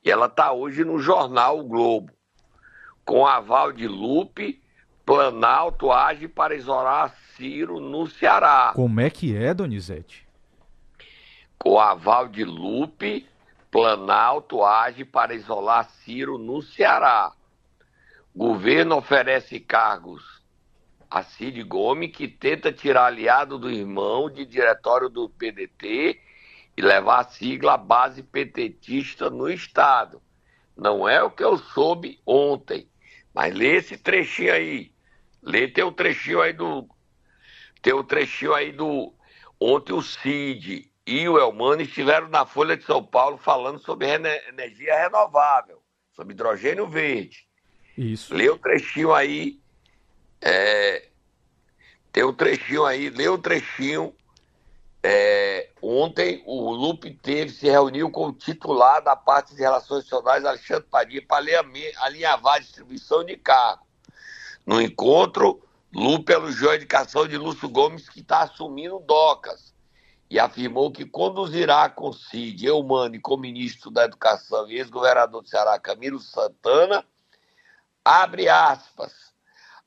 e 0.04 0.10
ela 0.10 0.26
está 0.26 0.52
hoje 0.52 0.84
no 0.84 0.98
jornal 0.98 1.58
o 1.58 1.64
Globo, 1.64 2.12
com 3.04 3.26
aval 3.26 3.72
de 3.72 3.86
Lupe, 3.86 4.62
Planalto 5.04 5.90
age 5.90 6.28
para 6.28 6.54
isolar 6.54 7.12
Ciro 7.42 7.80
no 7.80 8.06
Ceará. 8.06 8.70
Como 8.72 9.00
é 9.00 9.10
que 9.10 9.36
é, 9.36 9.52
Donizete? 9.52 10.24
Com 11.58 11.76
aval 11.76 12.28
de 12.28 12.44
Lupe, 12.44 13.26
Planalto 13.68 14.64
age 14.64 15.04
para 15.04 15.34
isolar 15.34 15.90
Ciro 15.90 16.38
no 16.38 16.62
Ceará. 16.62 17.32
Governo 18.32 18.98
oferece 18.98 19.58
cargos 19.58 20.22
a 21.10 21.24
Cid 21.24 21.64
Gomes, 21.64 22.12
que 22.12 22.28
tenta 22.28 22.72
tirar 22.72 23.06
aliado 23.06 23.58
do 23.58 23.68
irmão 23.68 24.30
de 24.30 24.46
diretório 24.46 25.08
do 25.08 25.28
PDT 25.28 26.20
e 26.76 26.80
levar 26.80 27.22
a 27.22 27.24
sigla 27.24 27.76
base 27.76 28.22
petetista 28.22 29.28
no 29.28 29.50
Estado. 29.50 30.22
Não 30.76 31.08
é 31.08 31.20
o 31.20 31.30
que 31.30 31.42
eu 31.42 31.58
soube 31.58 32.20
ontem, 32.24 32.88
mas 33.34 33.52
lê 33.52 33.78
esse 33.78 33.98
trechinho 33.98 34.52
aí. 34.52 34.92
Lê 35.42 35.66
teu 35.66 35.90
trechinho 35.90 36.40
aí 36.40 36.52
do. 36.52 36.88
Teu 37.82 38.02
trechinho 38.02 38.54
aí 38.54 38.72
do. 38.72 39.12
Ontem 39.60 39.92
o 39.92 40.00
Cid 40.00 40.90
e 41.06 41.28
o 41.28 41.38
Elmano 41.38 41.82
estiveram 41.82 42.28
na 42.28 42.46
Folha 42.46 42.76
de 42.76 42.84
São 42.84 43.04
Paulo 43.04 43.36
falando 43.36 43.78
sobre 43.78 44.08
energia 44.08 44.96
renovável, 44.98 45.82
sobre 46.12 46.32
hidrogênio 46.32 46.88
verde. 46.88 47.46
Isso. 47.96 48.34
Lê 48.34 48.48
o 48.48 48.58
trechinho 48.58 49.12
aí 49.12 49.60
é, 50.44 51.08
tem 52.12 52.24
um 52.24 52.32
trechinho 52.32 52.84
aí, 52.84 53.08
lê 53.08 53.28
um 53.28 53.40
trechinho. 53.40 54.14
É, 55.04 55.70
ontem 55.80 56.42
o 56.46 56.72
Lupe 56.72 57.10
teve, 57.10 57.50
se 57.50 57.68
reuniu 57.68 58.10
com 58.10 58.26
o 58.26 58.32
titular 58.32 59.02
da 59.02 59.16
parte 59.16 59.54
de 59.54 59.60
Relações 59.60 60.04
Nacionais, 60.04 60.44
Alexandre 60.44 60.88
Padilha, 60.88 61.24
para 61.26 61.44
alinhavar 61.98 62.56
a 62.56 62.58
distribuição 62.58 63.24
de 63.24 63.36
cargo. 63.36 63.84
No 64.66 64.80
encontro, 64.80 65.62
Lupe 65.94 66.32
elogiou 66.32 66.70
a 66.70 66.76
indicação 66.76 67.28
de 67.28 67.36
Lúcio 67.36 67.68
Gomes, 67.68 68.08
que 68.08 68.20
está 68.20 68.42
assumindo 68.42 68.98
docas, 69.00 69.74
e 70.30 70.38
afirmou 70.38 70.90
que 70.90 71.04
conduzirá 71.04 71.90
com 71.90 72.12
Cid, 72.12 72.66
Eumano 72.66 73.14
e 73.14 73.20
com 73.20 73.34
o 73.34 73.38
ministro 73.38 73.90
da 73.90 74.04
Educação 74.04 74.70
e 74.70 74.78
ex-governador 74.78 75.42
do 75.42 75.48
Ceará, 75.48 75.78
Camilo 75.78 76.18
Santana, 76.18 77.04
abre 78.02 78.48
aspas, 78.48 79.12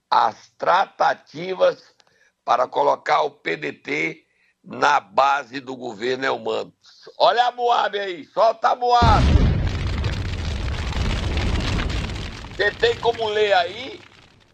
as 0.10 0.50
tratativas 0.58 1.84
para 2.46 2.68
colocar 2.68 3.24
o 3.24 3.32
PDT 3.32 4.24
na 4.64 5.00
base 5.00 5.60
do 5.60 5.76
governo 5.76 6.26
Elmano. 6.26 6.72
Olha 7.18 7.48
a 7.48 7.52
Moab 7.52 7.98
aí, 7.98 8.26
solta 8.26 8.70
a 8.70 8.76
Moab. 8.76 9.26
Você 12.56 12.72
tem 12.72 12.96
como 13.00 13.28
ler 13.30 13.54
aí? 13.54 13.95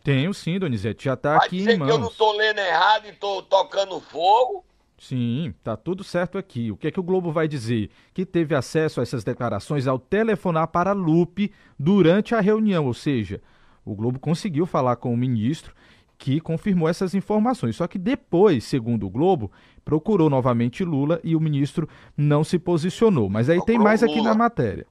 Tenho 0.03 0.34
sim, 0.34 0.58
Donizete, 0.58 1.05
já 1.05 1.15
tá 1.15 1.38
aqui 1.38 1.62
em 1.62 1.77
mãos. 1.77 1.88
que 1.88 1.93
eu 1.93 2.00
não 2.00 2.10
tô 2.10 2.31
lendo 2.34 2.60
errado 2.60 3.08
e 3.08 3.13
tô 3.13 3.41
tocando 3.43 4.00
fogo? 4.00 4.65
Sim, 4.98 5.53
tá 5.63 5.75
tudo 5.75 6.03
certo 6.03 6.38
aqui. 6.38 6.72
O 6.72 6.77
que 6.77 6.88
é 6.88 6.91
que 6.91 7.00
o 7.00 7.03
Globo 7.03 7.31
vai 7.31 7.48
dizer? 7.48 7.89
Que 8.13 8.25
teve 8.25 8.53
acesso 8.53 9.00
a 9.00 9.03
essas 9.03 9.24
declarações 9.24 9.88
ao 9.88 9.98
telefonar 9.98 10.67
para 10.67 10.91
Lupe 10.91 11.51
durante 11.77 12.36
a 12.36 12.39
reunião, 12.39 12.86
ou 12.86 12.93
seja, 12.93 13.41
o 13.84 13.96
Globo 13.96 14.20
conseguiu 14.20 14.65
falar 14.65 14.96
com 14.98 15.12
o 15.12 15.17
ministro 15.17 15.74
que 16.17 16.39
confirmou 16.39 16.88
essas 16.88 17.15
informações. 17.15 17.75
Só 17.75 17.88
que 17.88 17.98
depois, 17.98 18.63
segundo 18.63 19.08
o 19.08 19.10
Globo, 19.10 19.51
procurou 19.84 20.29
novamente 20.29 20.84
Lula 20.84 21.20
e 21.24 21.36
o 21.36 21.39
ministro 21.39 21.89
não 22.15 22.43
se 22.43 22.60
posicionou. 22.60 23.27
Mas 23.27 23.50
aí 23.50 23.60
tem 23.65 23.79
mais 23.79 24.03
aqui 24.03 24.22
na 24.22 24.36
matéria. 24.36 24.86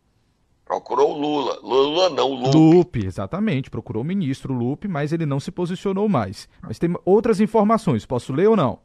Procurou 0.70 1.18
Lula. 1.18 1.58
Lula 1.64 2.10
não, 2.10 2.32
Lupe. 2.32 2.56
Lupe, 2.56 3.04
exatamente. 3.04 3.68
Procurou 3.68 4.04
o 4.04 4.06
ministro 4.06 4.54
Lupe, 4.54 4.86
mas 4.86 5.12
ele 5.12 5.26
não 5.26 5.40
se 5.40 5.50
posicionou 5.50 6.08
mais. 6.08 6.48
Mas 6.62 6.78
tem 6.78 6.94
outras 7.04 7.40
informações. 7.40 8.06
Posso 8.06 8.32
ler 8.32 8.48
ou 8.48 8.54
não? 8.54 8.78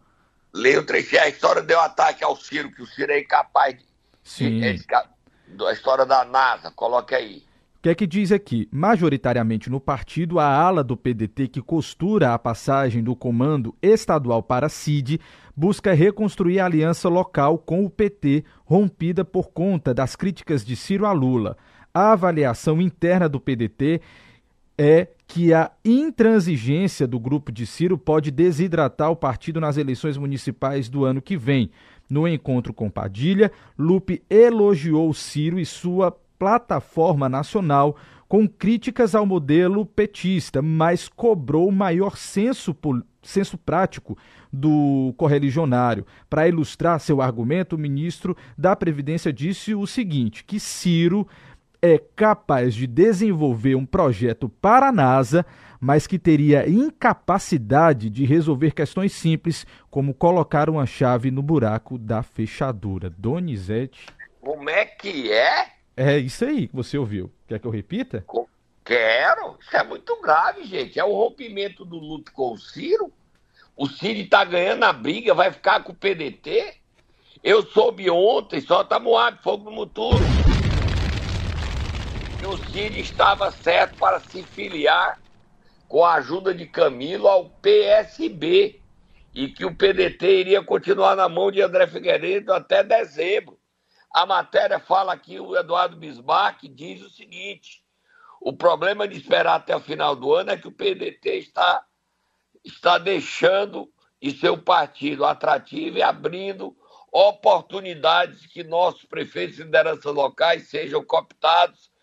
Leia 0.51 0.79
o 0.79 0.83
trecho. 0.83 1.15
A 1.19 1.29
história 1.29 1.61
deu 1.61 1.79
ataque 1.79 2.23
ao 2.23 2.35
Ciro, 2.35 2.71
que 2.71 2.81
o 2.81 2.87
Ciro 2.87 3.11
é 3.11 3.19
incapaz 3.19 3.77
de... 3.77 3.85
Sim. 4.23 4.63
É, 4.63 4.75
a 5.63 5.71
história 5.73 6.07
da 6.07 6.25
NASA, 6.25 6.71
coloque 6.71 7.13
aí 7.13 7.43
que 7.85 7.89
é 7.89 7.93
que 7.93 8.07
diz 8.07 8.31
aqui? 8.31 8.67
Majoritariamente 8.71 9.69
no 9.69 9.79
partido, 9.79 10.39
a 10.39 10.47
ala 10.47 10.83
do 10.83 10.97
PDT 10.97 11.47
que 11.49 11.61
costura 11.61 12.33
a 12.33 12.39
passagem 12.39 13.03
do 13.03 13.15
comando 13.15 13.75
estadual 13.79 14.41
para 14.41 14.69
CID 14.69 15.21
busca 15.55 15.93
reconstruir 15.93 16.59
a 16.59 16.65
aliança 16.65 17.07
local 17.07 17.59
com 17.59 17.85
o 17.85 17.89
PT, 17.91 18.43
rompida 18.65 19.23
por 19.23 19.51
conta 19.51 19.93
das 19.93 20.15
críticas 20.15 20.65
de 20.65 20.75
Ciro 20.75 21.05
a 21.05 21.11
Lula. 21.11 21.55
A 21.95 22.11
avaliação 22.11 22.81
interna 22.81 23.29
do 23.29 23.39
PDT 23.39 24.01
é 24.77 25.07
que 25.25 25.53
a 25.53 25.71
intransigência 25.85 27.07
do 27.07 27.17
grupo 27.17 27.53
de 27.53 27.65
Ciro 27.65 27.97
pode 27.97 28.31
desidratar 28.31 29.09
o 29.09 29.15
partido 29.15 29.61
nas 29.61 29.77
eleições 29.77 30.17
municipais 30.17 30.89
do 30.89 31.05
ano 31.05 31.21
que 31.21 31.37
vem. 31.37 31.71
No 32.09 32.27
encontro 32.27 32.73
com 32.73 32.89
Padilha, 32.89 33.49
Lupe 33.79 34.21
elogiou 34.29 35.13
Ciro 35.13 35.57
e 35.57 35.65
sua 35.65 36.11
plataforma 36.37 37.29
nacional 37.29 37.95
com 38.27 38.45
críticas 38.45 39.15
ao 39.15 39.25
modelo 39.25 39.85
petista, 39.85 40.61
mas 40.61 41.07
cobrou 41.07 41.71
maior 41.71 42.17
senso, 42.17 42.75
senso 43.23 43.57
prático 43.57 44.17
do 44.51 45.13
correligionário. 45.15 46.05
Para 46.29 46.45
ilustrar 46.45 46.99
seu 46.99 47.21
argumento, 47.21 47.77
o 47.77 47.79
ministro 47.79 48.35
da 48.57 48.75
Previdência 48.75 49.31
disse 49.31 49.73
o 49.73 49.87
seguinte: 49.87 50.43
que 50.43 50.59
Ciro 50.59 51.25
é 51.85 51.99
capaz 52.15 52.73
de 52.73 52.87
desenvolver 52.87 53.75
um 53.75 53.85
projeto 53.85 54.49
para 54.49 54.87
a 54.87 54.91
NASA, 54.91 55.45
mas 55.79 56.07
que 56.07 56.17
teria 56.17 56.67
incapacidade 56.67 58.09
de 58.09 58.25
resolver 58.25 58.71
questões 58.71 59.13
simples, 59.13 59.67
como 59.89 60.13
colocar 60.13 60.69
uma 60.69 60.85
chave 60.85 61.29
no 61.29 61.43
buraco 61.43 61.97
da 61.97 62.23
fechadura. 62.23 63.09
Donizete. 63.09 64.07
Como 64.41 64.69
é 64.69 64.85
que 64.85 65.31
é? 65.31 65.67
É 65.95 66.17
isso 66.17 66.43
aí 66.43 66.67
que 66.67 66.75
você 66.75 66.97
ouviu. 66.97 67.31
Quer 67.47 67.59
que 67.59 67.67
eu 67.67 67.71
repita? 67.71 68.25
Quero. 68.83 69.57
Isso 69.59 69.75
é 69.75 69.83
muito 69.83 70.19
grave, 70.21 70.63
gente. 70.65 70.99
É 70.99 71.03
o 71.03 71.13
rompimento 71.13 71.85
do 71.85 71.97
Lupe 71.97 72.31
com 72.31 72.53
o 72.53 72.57
Ciro. 72.57 73.11
O 73.75 73.87
Ciro 73.87 74.19
está 74.19 74.43
ganhando 74.43 74.83
a 74.83 74.93
briga, 74.93 75.33
vai 75.33 75.51
ficar 75.51 75.83
com 75.83 75.91
o 75.91 75.95
PDT. 75.95 76.75
Eu 77.43 77.63
soube 77.63 78.09
ontem, 78.09 78.61
só 78.61 78.83
tá 78.83 78.99
Moab, 78.99 79.37
fogo 79.43 79.65
no 79.65 79.71
muturo. 79.71 80.23
Que 82.45 82.51
o 82.51 82.57
Ciro 82.69 82.99
estava 82.99 83.49
certo 83.49 83.97
para 83.97 84.19
se 84.19 84.43
filiar 84.43 85.19
com 85.87 86.05
a 86.05 86.13
ajuda 86.13 86.53
de 86.53 86.67
Camilo 86.67 87.27
ao 87.27 87.49
PSB 87.49 88.79
e 89.33 89.47
que 89.47 89.65
o 89.65 89.75
PDT 89.75 90.41
iria 90.41 90.63
continuar 90.63 91.15
na 91.15 91.27
mão 91.27 91.49
de 91.49 91.59
André 91.63 91.87
Figueiredo 91.87 92.53
até 92.53 92.83
dezembro. 92.83 93.59
A 94.13 94.27
matéria 94.27 94.77
fala 94.77 95.11
aqui, 95.11 95.39
o 95.39 95.57
Eduardo 95.57 95.97
Bismarck 95.97 96.67
diz 96.69 97.01
o 97.01 97.09
seguinte: 97.09 97.83
o 98.39 98.53
problema 98.53 99.07
de 99.07 99.17
esperar 99.17 99.55
até 99.55 99.75
o 99.75 99.81
final 99.81 100.15
do 100.15 100.31
ano 100.31 100.51
é 100.51 100.57
que 100.57 100.67
o 100.67 100.71
PDT 100.71 101.37
está, 101.37 101.83
está 102.63 102.99
deixando 102.99 103.91
de 104.21 104.37
ser 104.37 104.51
um 104.51 104.61
partido 104.61 105.25
atrativo 105.25 105.97
e 105.97 106.03
abrindo 106.03 106.77
oportunidades 107.11 108.45
que 108.45 108.63
nossos 108.63 109.03
prefeitos 109.05 109.57
e 109.57 109.63
lideranças 109.63 110.13
locais 110.13 110.69
sejam 110.69 111.03
cooptados 111.03 111.94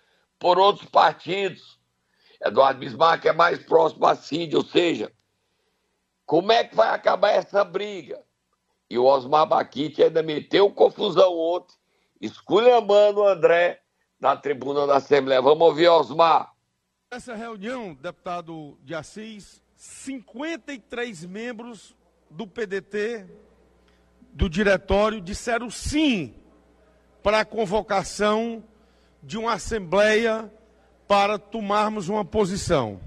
por 0.42 0.58
outros 0.58 0.90
partidos. 0.90 1.78
Eduardo 2.44 2.80
Bismarck 2.80 3.24
é 3.26 3.32
mais 3.32 3.60
próximo 3.60 4.04
a 4.04 4.16
Cid, 4.16 4.56
ou 4.56 4.64
seja, 4.64 5.12
como 6.26 6.50
é 6.50 6.64
que 6.64 6.74
vai 6.74 6.88
acabar 6.88 7.30
essa 7.30 7.62
briga? 7.62 8.20
E 8.90 8.98
o 8.98 9.04
Osmar 9.04 9.46
Baquite 9.46 10.02
ainda 10.02 10.20
meteu 10.20 10.68
confusão 10.68 11.38
ontem 11.38 11.76
esculhambando 12.20 13.20
o 13.20 13.28
André 13.28 13.82
na 14.18 14.36
tribuna 14.36 14.84
da 14.84 14.96
Assembleia. 14.96 15.40
Vamos 15.40 15.64
ouvir 15.68 15.88
Osmar. 15.88 16.52
Nessa 17.12 17.36
reunião, 17.36 17.94
deputado 17.94 18.76
de 18.82 18.96
Assis, 18.96 19.62
53 19.76 21.24
membros 21.24 21.94
do 22.28 22.48
PDT, 22.48 23.28
do 24.32 24.50
diretório, 24.50 25.20
disseram 25.20 25.70
sim 25.70 26.34
para 27.22 27.40
a 27.40 27.44
convocação 27.44 28.64
de 29.22 29.38
uma 29.38 29.54
Assembleia 29.54 30.50
para 31.06 31.38
tomarmos 31.38 32.08
uma 32.08 32.24
posição. 32.24 33.00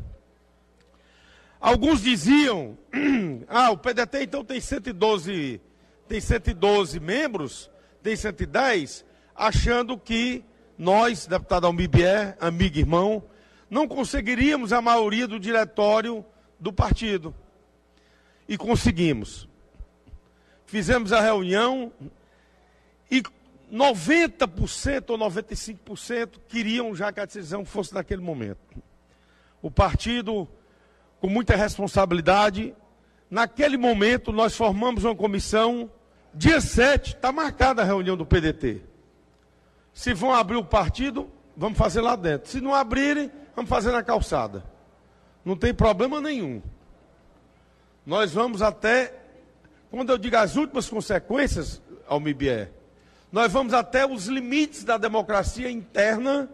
Alguns 1.60 2.02
diziam, 2.02 2.78
ah, 3.50 3.72
o 3.72 3.78
PDT 3.78 4.24
então 4.24 4.46
tem 4.46 4.60
112, 4.60 5.60
tem 6.08 6.22
112 6.22 7.00
membros, 7.00 7.70
tem 8.04 8.16
110, 8.16 9.04
achando 9.36 9.98
que 9.98 10.46
nós, 10.78 11.26
deputado 11.26 11.66
Almibier, 11.66 12.38
amigo 12.40 12.78
e 12.78 12.82
irmão, 12.82 13.24
não 13.70 13.88
conseguiríamos 13.88 14.72
a 14.72 14.82
maioria 14.82 15.28
do 15.28 15.40
diretório 15.40 16.24
do 16.60 16.72
partido. 16.72 17.34
E 18.48 18.58
conseguimos. 18.58 19.50
fizemos 20.68 21.12
a 21.12 21.20
reunião 21.20 21.92
90% 23.76 25.10
ou 25.10 25.18
95% 25.18 26.40
queriam 26.48 26.96
já 26.96 27.12
que 27.12 27.20
a 27.20 27.26
decisão 27.26 27.66
fosse 27.66 27.94
naquele 27.94 28.22
momento. 28.22 28.82
O 29.62 29.70
partido, 29.70 30.48
com 31.20 31.28
muita 31.28 31.58
responsabilidade, 31.58 32.74
naquele 33.30 33.76
momento 33.76 34.32
nós 34.32 34.56
formamos 34.56 35.04
uma 35.04 35.16
comissão. 35.16 35.92
Dia 36.34 36.62
7 36.62 37.16
está 37.16 37.34
marcada 37.34 37.82
a 37.82 37.86
reunião 37.86 38.16
do 38.16 38.26
PDT. 38.26 38.82
Se 39.94 40.14
vão 40.14 40.34
abrir 40.34 40.56
o 40.56 40.64
partido, 40.64 41.30
vamos 41.56 41.78
fazer 41.78 42.00
lá 42.00 42.16
dentro. 42.16 42.50
Se 42.50 42.62
não 42.62 42.74
abrirem, 42.74 43.30
vamos 43.54 43.70
fazer 43.70 43.92
na 43.92 44.04
calçada. 44.04 44.64
Não 45.44 45.58
tem 45.58 45.74
problema 45.74 46.22
nenhum. 46.22 46.62
Nós 48.06 48.32
vamos 48.32 48.62
até, 48.62 49.14
quando 49.92 50.12
eu 50.12 50.18
digo 50.18 50.38
as 50.38 50.56
últimas 50.56 50.88
consequências, 50.88 51.82
ao 52.08 52.20
MIBE, 52.20 52.70
nós 53.36 53.52
vamos 53.52 53.74
até 53.74 54.06
os 54.06 54.28
limites 54.28 54.86
da 54.86 54.98
democracia 54.98 55.70
interna 55.70 56.50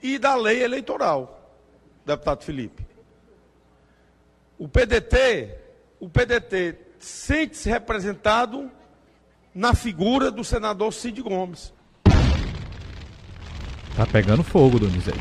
e 0.00 0.16
da 0.16 0.36
lei 0.36 0.62
eleitoral, 0.62 1.58
deputado 2.06 2.44
Felipe. 2.44 2.86
O 4.56 4.68
PDT, 4.68 5.58
o 5.98 6.08
PDT 6.08 6.78
sente-se 7.00 7.68
representado 7.68 8.70
na 9.52 9.74
figura 9.74 10.30
do 10.30 10.44
senador 10.44 10.92
Cid 10.92 11.20
Gomes. 11.20 11.74
Tá 13.96 14.06
pegando 14.06 14.44
fogo, 14.44 14.78
Donizete. 14.78 15.18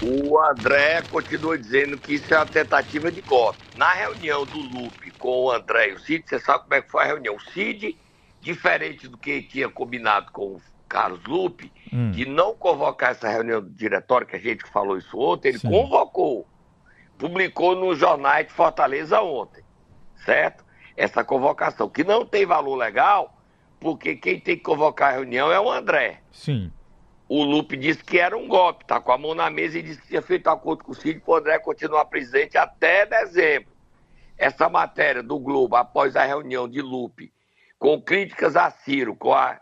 O 0.00 0.40
André 0.40 1.02
continua 1.02 1.58
dizendo 1.58 1.98
que 1.98 2.14
isso 2.14 2.32
é 2.32 2.38
uma 2.38 2.46
tentativa 2.46 3.12
de 3.12 3.20
golpe. 3.20 3.58
Na 3.76 3.92
reunião 3.92 4.46
do 4.46 4.58
Lupe 4.58 5.10
com 5.18 5.44
o 5.44 5.52
André 5.52 5.90
e 5.90 5.92
o 5.92 6.00
Cid, 6.00 6.24
você 6.26 6.40
sabe 6.40 6.62
como 6.64 6.74
é 6.76 6.80
que 6.80 6.90
foi 6.90 7.02
a 7.02 7.06
reunião. 7.08 7.36
O 7.36 7.40
Cid, 7.52 7.94
diferente 8.42 9.08
do 9.08 9.16
que 9.16 9.40
tinha 9.40 9.68
combinado 9.68 10.32
com 10.32 10.56
o 10.56 10.62
Carlos 10.88 11.24
Lupe, 11.24 11.72
hum. 11.90 12.10
de 12.10 12.26
não 12.26 12.54
convocar 12.54 13.12
essa 13.12 13.28
reunião 13.28 13.62
do 13.62 13.70
diretório, 13.70 14.26
que 14.26 14.36
a 14.36 14.38
gente 14.38 14.68
falou 14.68 14.98
isso 14.98 15.18
ontem, 15.18 15.48
ele 15.48 15.58
Sim. 15.58 15.70
convocou. 15.70 16.46
Publicou 17.16 17.76
nos 17.76 17.98
jornais 17.98 18.48
de 18.48 18.52
Fortaleza 18.52 19.22
ontem, 19.22 19.64
certo? 20.24 20.64
Essa 20.96 21.24
convocação, 21.24 21.88
que 21.88 22.04
não 22.04 22.26
tem 22.26 22.44
valor 22.44 22.74
legal, 22.74 23.38
porque 23.80 24.16
quem 24.16 24.38
tem 24.38 24.56
que 24.56 24.62
convocar 24.62 25.10
a 25.10 25.16
reunião 25.16 25.50
é 25.50 25.58
o 25.58 25.70
André. 25.70 26.20
Sim. 26.32 26.70
O 27.28 27.44
Lupe 27.44 27.76
disse 27.76 28.04
que 28.04 28.18
era 28.18 28.36
um 28.36 28.46
golpe, 28.46 28.84
tá 28.84 29.00
com 29.00 29.12
a 29.12 29.16
mão 29.16 29.34
na 29.34 29.48
mesa 29.48 29.78
e 29.78 29.82
disse 29.82 30.02
que 30.02 30.08
tinha 30.08 30.20
feito 30.20 30.48
acordo 30.48 30.84
com 30.84 30.92
o 30.92 30.94
Cid 30.94 31.20
para 31.20 31.32
o 31.32 31.36
André 31.36 31.58
continuar 31.60 32.04
presidente 32.06 32.58
até 32.58 33.06
dezembro. 33.06 33.72
Essa 34.36 34.68
matéria 34.68 35.22
do 35.22 35.38
Globo, 35.38 35.76
após 35.76 36.16
a 36.16 36.24
reunião 36.24 36.68
de 36.68 36.82
Lupe, 36.82 37.32
com 37.82 38.00
críticas 38.00 38.54
a 38.54 38.70
Ciro, 38.70 39.16
com 39.16 39.34
a, 39.34 39.60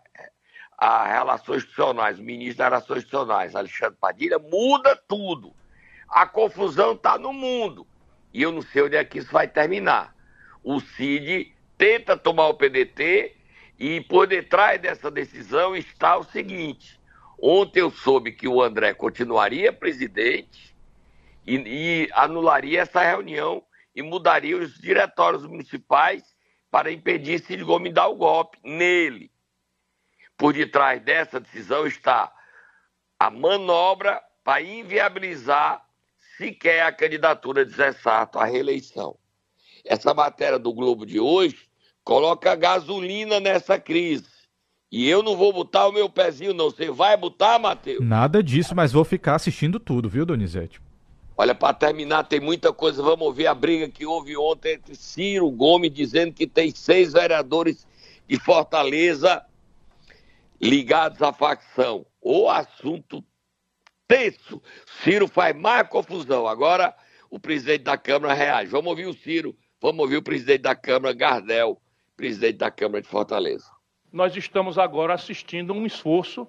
a 0.77 1.07
Relações 1.07 1.63
Institucionais, 1.63 2.19
o 2.19 2.23
ministro 2.23 2.59
das 2.59 2.69
Relações 2.69 2.99
Institucionais, 2.99 3.57
Alexandre 3.57 3.97
Padilha, 3.99 4.39
muda 4.39 4.95
tudo. 5.09 5.55
A 6.07 6.27
confusão 6.27 6.93
está 6.93 7.17
no 7.17 7.33
mundo. 7.33 7.87
E 8.31 8.43
eu 8.43 8.53
não 8.53 8.61
sei 8.61 8.83
onde 8.83 8.95
é 8.95 9.03
que 9.07 9.21
isso 9.21 9.33
vai 9.33 9.49
terminar. 9.49 10.15
O 10.63 10.81
Cid 10.81 11.57
tenta 11.79 12.15
tomar 12.15 12.49
o 12.49 12.55
PDT 12.55 13.35
e 13.79 14.03
por 14.03 14.27
detrás 14.27 14.79
dessa 14.79 15.11
decisão 15.11 15.75
está 15.75 16.19
o 16.19 16.25
seguinte: 16.25 17.01
Ontem 17.41 17.81
eu 17.81 17.91
soube 17.91 18.33
que 18.33 18.47
o 18.47 18.61
André 18.61 18.93
continuaria 18.93 19.73
presidente 19.73 20.77
e, 21.47 21.57
e 21.57 22.11
anularia 22.13 22.83
essa 22.83 23.01
reunião 23.01 23.65
e 23.97 24.03
mudaria 24.03 24.59
os 24.59 24.75
diretórios 24.75 25.47
municipais 25.47 26.39
para 26.71 26.93
impedir 26.93 27.41
Cid 27.41 27.65
Gomes 27.65 27.93
dar 27.93 28.09
o 28.09 28.17
golpe 28.17 28.59
nele. 28.63 29.31
Por 30.37 30.53
detrás 30.53 31.03
dessa 31.03 31.41
decisão 31.41 31.87
está 31.87 32.33
a 33.19 33.31
manobra 33.31 34.23
para 34.43 34.63
inviabilizar 34.63 35.85
sequer 36.37 36.83
a 36.83 36.93
candidatura 36.93 37.67
de 37.67 37.75
Zé 37.75 37.93
Sarto 37.93 38.39
à 38.39 38.45
reeleição. 38.45 39.17
Essa 39.85 40.15
matéria 40.15 40.59
do 40.59 40.73
Globo 40.73 41.05
de 41.05 41.21
hoje 41.21 41.69
coloca 42.03 42.55
gasolina 42.55 43.39
nessa 43.41 43.79
crise. 43.79 44.29
E 44.91 45.09
eu 45.09 45.23
não 45.23 45.37
vou 45.37 45.53
botar 45.53 45.87
o 45.87 45.93
meu 45.93 46.09
pezinho, 46.09 46.53
não. 46.53 46.71
Você 46.71 46.91
vai 46.91 47.17
botar, 47.17 47.59
Matheus? 47.59 48.05
Nada 48.05 48.43
disso, 48.43 48.75
mas 48.75 48.91
vou 48.91 49.05
ficar 49.05 49.37
assistindo 49.37 49.79
tudo, 49.79 50.09
viu, 50.09 50.27
Donizete? 50.27 50.81
Olha, 51.41 51.55
para 51.55 51.73
terminar, 51.73 52.25
tem 52.25 52.39
muita 52.39 52.71
coisa. 52.71 53.03
Vamos 53.03 53.27
ouvir 53.27 53.47
a 53.47 53.55
briga 53.55 53.89
que 53.89 54.05
houve 54.05 54.37
ontem 54.37 54.75
entre 54.75 54.95
Ciro 54.95 55.51
Gomes, 55.51 55.91
dizendo 55.91 56.35
que 56.35 56.47
tem 56.47 56.71
seis 56.71 57.15
vereadores 57.15 57.87
de 58.29 58.39
Fortaleza 58.39 59.43
ligados 60.61 61.23
à 61.23 61.33
facção. 61.33 62.05
O 62.21 62.51
assunto 62.51 63.25
tenso. 64.07 64.61
Ciro 65.03 65.27
faz 65.27 65.57
mais 65.57 65.89
confusão. 65.89 66.47
Agora 66.47 66.95
o 67.31 67.41
presidente 67.41 67.85
da 67.85 67.97
Câmara 67.97 68.35
reage. 68.35 68.71
Vamos 68.71 68.91
ouvir 68.91 69.07
o 69.07 69.15
Ciro, 69.15 69.57
vamos 69.81 70.01
ouvir 70.01 70.19
o 70.19 70.23
presidente 70.23 70.61
da 70.61 70.75
Câmara, 70.75 71.15
Gardel, 71.15 71.81
presidente 72.19 72.59
da 72.59 72.71
Câmara 72.71 73.01
de 73.01 73.09
Fortaleza 73.09 73.81
nós 74.13 74.37
estamos 74.37 74.77
agora 74.79 75.15
assistindo 75.15 75.73
um 75.73 75.87
esforço 75.87 76.47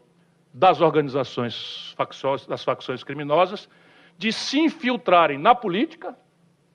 das 0.53 0.81
organizações 0.81 1.93
facções, 1.95 2.45
das 2.45 2.63
facções 2.63 3.03
criminosas 3.03 3.69
de 4.17 4.31
se 4.31 4.59
infiltrarem 4.59 5.37
na 5.37 5.55
política, 5.55 6.17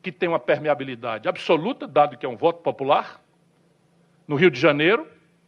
que 0.02 0.12
tem 0.12 0.28
uma 0.28 0.38
permeabilidade 0.38 1.28
absoluta, 1.28 1.86
dado 1.86 2.16
que 2.16 2.24
é 2.24 2.28
um 2.28 2.36
voto 2.36 2.62
popular. 2.62 3.20
No 4.26 4.36
Rio 4.36 4.50
de 4.50 4.60
Janeiro, 4.60 5.06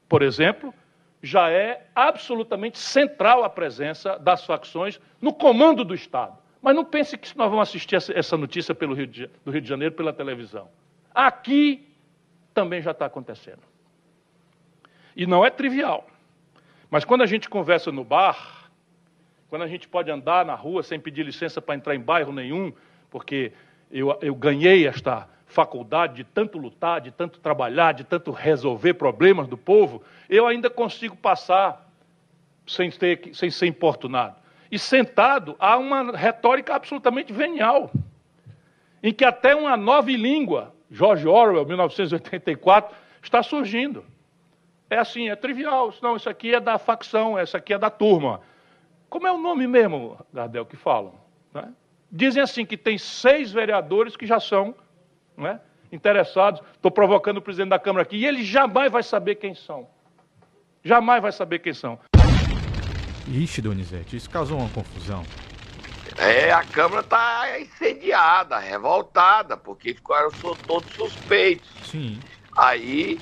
por 0.08 0.22
exemplo, 0.22 0.74
já 1.22 1.50
é 1.50 1.86
absolutamente 1.94 2.78
central 2.78 3.44
a 3.44 3.50
presença 3.50 4.18
das 4.18 4.44
facções 4.44 5.00
no 5.20 5.32
comando 5.32 5.84
do 5.84 5.94
Estado. 5.94 6.38
Mas 6.60 6.74
não 6.74 6.84
pense 6.84 7.16
que 7.16 7.36
nós 7.36 7.50
vamos 7.50 7.68
assistir 7.68 7.96
essa 7.96 8.36
notícia 8.36 8.74
pelo 8.74 8.94
Rio 8.94 9.06
de, 9.06 9.30
do 9.44 9.50
Rio 9.50 9.60
de 9.60 9.68
Janeiro 9.68 9.94
pela 9.94 10.12
televisão. 10.12 10.68
Aqui 11.14 11.88
também 12.52 12.82
já 12.82 12.90
está 12.90 13.06
acontecendo. 13.06 13.62
E 15.14 15.26
não 15.26 15.44
é 15.44 15.50
trivial. 15.50 16.06
Mas 16.90 17.04
quando 17.04 17.22
a 17.22 17.26
gente 17.26 17.48
conversa 17.48 17.92
no 17.92 18.02
bar, 18.02 18.57
quando 19.48 19.62
a 19.62 19.66
gente 19.66 19.88
pode 19.88 20.10
andar 20.10 20.44
na 20.44 20.54
rua 20.54 20.82
sem 20.82 21.00
pedir 21.00 21.24
licença 21.24 21.60
para 21.60 21.74
entrar 21.74 21.94
em 21.94 22.00
bairro 22.00 22.32
nenhum, 22.32 22.72
porque 23.10 23.52
eu, 23.90 24.16
eu 24.20 24.34
ganhei 24.34 24.86
esta 24.86 25.28
faculdade 25.46 26.16
de 26.16 26.24
tanto 26.24 26.58
lutar, 26.58 27.00
de 27.00 27.10
tanto 27.10 27.40
trabalhar, 27.40 27.92
de 27.92 28.04
tanto 28.04 28.30
resolver 28.30 28.94
problemas 28.94 29.48
do 29.48 29.56
povo, 29.56 30.02
eu 30.28 30.46
ainda 30.46 30.68
consigo 30.68 31.16
passar 31.16 31.90
sem, 32.66 32.90
ter, 32.90 33.30
sem 33.32 33.50
ser 33.50 33.66
importunado. 33.66 34.36
E 34.70 34.78
sentado 34.78 35.56
há 35.58 35.78
uma 35.78 36.12
retórica 36.12 36.74
absolutamente 36.74 37.32
venial, 37.32 37.90
em 39.02 39.12
que 39.12 39.24
até 39.24 39.54
uma 39.54 39.76
nova 39.76 40.10
língua, 40.10 40.74
George 40.90 41.26
Orwell, 41.26 41.64
1984, 41.64 42.94
está 43.22 43.42
surgindo. 43.42 44.04
É 44.90 44.98
assim, 44.98 45.30
é 45.30 45.36
trivial. 45.36 45.92
Não, 46.02 46.16
isso 46.16 46.28
aqui 46.28 46.54
é 46.54 46.60
da 46.60 46.78
facção, 46.78 47.38
essa 47.38 47.56
aqui 47.56 47.72
é 47.72 47.78
da 47.78 47.88
turma. 47.88 48.40
Como 49.08 49.26
é 49.26 49.32
o 49.32 49.38
nome 49.38 49.66
mesmo, 49.66 50.18
Gardel, 50.32 50.66
que 50.66 50.76
falam? 50.76 51.14
Né? 51.52 51.72
Dizem 52.10 52.42
assim 52.42 52.64
que 52.66 52.76
tem 52.76 52.98
seis 52.98 53.50
vereadores 53.50 54.16
que 54.16 54.26
já 54.26 54.38
são 54.38 54.74
né, 55.36 55.60
interessados. 55.90 56.60
Estou 56.74 56.90
provocando 56.90 57.38
o 57.38 57.42
presidente 57.42 57.70
da 57.70 57.78
Câmara 57.78 58.02
aqui. 58.02 58.16
E 58.16 58.26
ele 58.26 58.44
jamais 58.44 58.90
vai 58.92 59.02
saber 59.02 59.36
quem 59.36 59.54
são. 59.54 59.86
Jamais 60.84 61.22
vai 61.22 61.32
saber 61.32 61.58
quem 61.58 61.72
são. 61.72 61.98
Ixi, 63.26 63.60
Donizete, 63.60 64.16
isso 64.16 64.30
causou 64.30 64.58
uma 64.58 64.70
confusão. 64.70 65.22
É, 66.16 66.50
a 66.50 66.64
Câmara 66.64 67.02
está 67.02 67.60
incendiada, 67.60 68.58
revoltada, 68.58 69.56
porque 69.56 69.94
ficaram 69.94 70.30
todos 70.66 70.90
suspeitos. 70.94 71.68
Sim. 71.84 72.18
Aí 72.56 73.18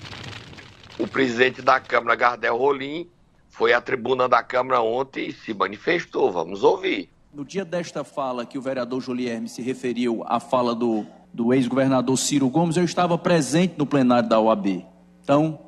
o 0.99 1.07
presidente 1.07 1.61
da 1.61 1.79
Câmara, 1.81 2.15
Gardel 2.15 2.57
Rolim, 2.57 3.09
foi 3.57 3.73
à 3.73 3.81
tribuna 3.81 4.29
da 4.29 4.43
Câmara 4.43 4.83
ontem 4.83 5.29
e 5.29 5.33
se 5.33 5.55
manifestou. 5.55 6.31
Vamos 6.31 6.63
ouvir. 6.63 7.09
No 7.33 7.45
dia 7.45 7.65
desta 7.65 8.05
fala 8.05 8.45
que 8.45 8.59
o 8.59 8.63
vereador 8.63 9.01
Julierme 9.01 9.49
se 9.49 9.63
referiu 9.63 10.23
à 10.27 10.39
fala 10.39 10.75
do, 10.75 11.07
do 11.33 11.55
ex-governador 11.55 12.17
Ciro 12.19 12.51
Gomes, 12.51 12.77
eu 12.77 12.85
estava 12.85 13.17
presente 13.17 13.75
no 13.79 13.87
plenário 13.87 14.29
da 14.29 14.39
OAB. 14.39 14.85
Então, 15.23 15.59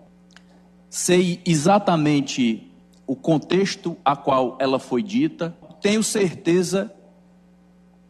sei 0.90 1.40
exatamente 1.46 2.70
o 3.06 3.16
contexto 3.16 3.96
a 4.04 4.14
qual 4.14 4.58
ela 4.60 4.78
foi 4.78 5.02
dita. 5.02 5.56
Tenho 5.80 6.02
certeza 6.02 6.92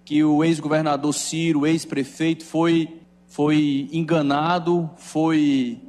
que 0.04 0.24
o 0.24 0.42
ex-governador 0.42 1.14
Ciro, 1.14 1.66
ex-prefeito, 1.66 2.44
foi, 2.44 3.00
foi 3.28 3.88
enganado, 3.92 4.90
foi 4.96 5.80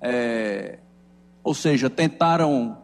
é, 0.00 0.78
ou 1.42 1.54
seja, 1.54 1.88
tentaram, 1.88 2.76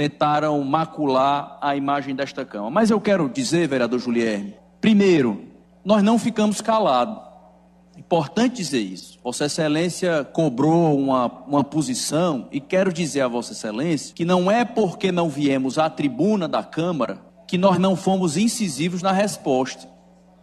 tentaram 0.00 0.64
macular 0.64 1.58
a 1.60 1.76
imagem 1.76 2.14
desta 2.14 2.42
Câmara. 2.42 2.70
Mas 2.70 2.88
eu 2.88 2.98
quero 2.98 3.28
dizer, 3.28 3.68
vereador 3.68 3.98
Julierme, 3.98 4.54
primeiro, 4.80 5.44
nós 5.84 6.02
não 6.02 6.18
ficamos 6.18 6.62
calados. 6.62 7.18
Importante 7.98 8.56
dizer 8.56 8.80
isso. 8.80 9.18
Vossa 9.22 9.44
Excelência 9.44 10.24
cobrou 10.24 10.98
uma, 10.98 11.26
uma 11.46 11.62
posição 11.62 12.48
e 12.50 12.62
quero 12.62 12.90
dizer 12.90 13.20
a 13.20 13.28
Vossa 13.28 13.52
Excelência 13.52 14.14
que 14.14 14.24
não 14.24 14.50
é 14.50 14.64
porque 14.64 15.12
não 15.12 15.28
viemos 15.28 15.78
à 15.78 15.90
tribuna 15.90 16.48
da 16.48 16.62
Câmara 16.62 17.18
que 17.46 17.58
nós 17.58 17.78
não 17.78 17.94
fomos 17.94 18.38
incisivos 18.38 19.02
na 19.02 19.12
resposta 19.12 19.86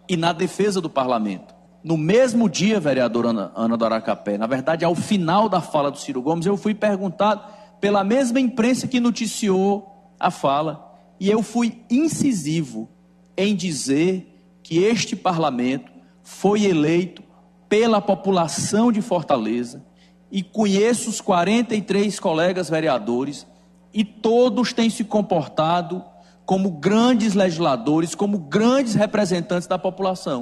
e 0.07 0.15
na 0.15 0.33
defesa 0.33 0.79
do 0.79 0.89
parlamento. 0.89 1.55
No 1.83 1.97
mesmo 1.97 2.47
dia, 2.47 2.79
vereadora 2.79 3.29
Ana, 3.29 3.51
Ana 3.55 3.75
do 3.75 3.85
Aracapé, 3.85 4.37
na 4.37 4.45
verdade, 4.45 4.85
ao 4.85 4.93
final 4.93 5.49
da 5.49 5.61
fala 5.61 5.89
do 5.89 5.97
Ciro 5.97 6.21
Gomes, 6.21 6.45
eu 6.45 6.57
fui 6.57 6.75
perguntado 6.75 7.41
pela 7.79 8.03
mesma 8.03 8.39
imprensa 8.39 8.87
que 8.87 8.99
noticiou 8.99 10.13
a 10.19 10.31
fala 10.31 10.87
e 11.19 11.29
eu 11.29 11.41
fui 11.41 11.83
incisivo 11.89 12.89
em 13.35 13.55
dizer 13.55 14.41
que 14.63 14.79
este 14.83 15.15
parlamento 15.15 15.91
foi 16.23 16.65
eleito 16.65 17.23
pela 17.69 18.01
população 18.01 18.91
de 18.91 19.01
Fortaleza 19.01 19.85
e 20.31 20.43
conheço 20.43 21.09
os 21.09 21.21
43 21.21 22.19
colegas 22.19 22.69
vereadores 22.69 23.47
e 23.93 24.03
todos 24.03 24.73
têm 24.73 24.89
se 24.89 25.03
comportado 25.03 26.03
como 26.45 26.71
grandes 26.71 27.33
legisladores, 27.33 28.15
como 28.15 28.37
grandes 28.37 28.95
representantes 28.95 29.67
da 29.67 29.77
população. 29.77 30.41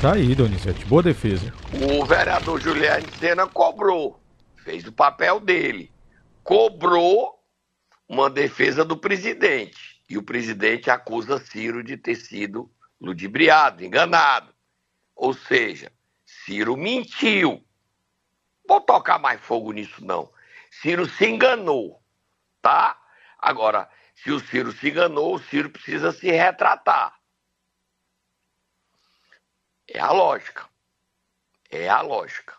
Tá 0.00 0.12
aí, 0.12 0.34
Donizete, 0.34 0.84
boa 0.84 1.02
defesa. 1.02 1.52
O 1.72 2.04
vereador 2.04 2.60
Juliano 2.60 3.06
Sena 3.18 3.46
cobrou, 3.46 4.20
fez 4.56 4.86
o 4.86 4.92
papel 4.92 5.40
dele, 5.40 5.90
cobrou 6.46 7.44
uma 8.08 8.30
defesa 8.30 8.84
do 8.84 8.96
presidente. 8.96 10.00
E 10.08 10.16
o 10.16 10.22
presidente 10.22 10.88
acusa 10.88 11.40
Ciro 11.40 11.82
de 11.82 11.96
ter 11.96 12.14
sido 12.14 12.72
ludibriado, 13.00 13.84
enganado. 13.84 14.54
Ou 15.16 15.34
seja, 15.34 15.92
Ciro 16.24 16.76
mentiu. 16.76 17.66
Vou 18.66 18.80
tocar 18.80 19.18
mais 19.18 19.40
fogo 19.40 19.72
nisso, 19.72 20.04
não. 20.04 20.32
Ciro 20.70 21.04
se 21.06 21.26
enganou, 21.26 22.00
tá? 22.62 22.96
Agora, 23.38 23.90
se 24.14 24.30
o 24.30 24.38
Ciro 24.38 24.70
se 24.70 24.88
enganou, 24.88 25.34
o 25.34 25.40
Ciro 25.40 25.68
precisa 25.68 26.12
se 26.12 26.30
retratar. 26.30 27.18
É 29.88 29.98
a 29.98 30.12
lógica. 30.12 30.68
É 31.68 31.88
a 31.88 32.02
lógica. 32.02 32.56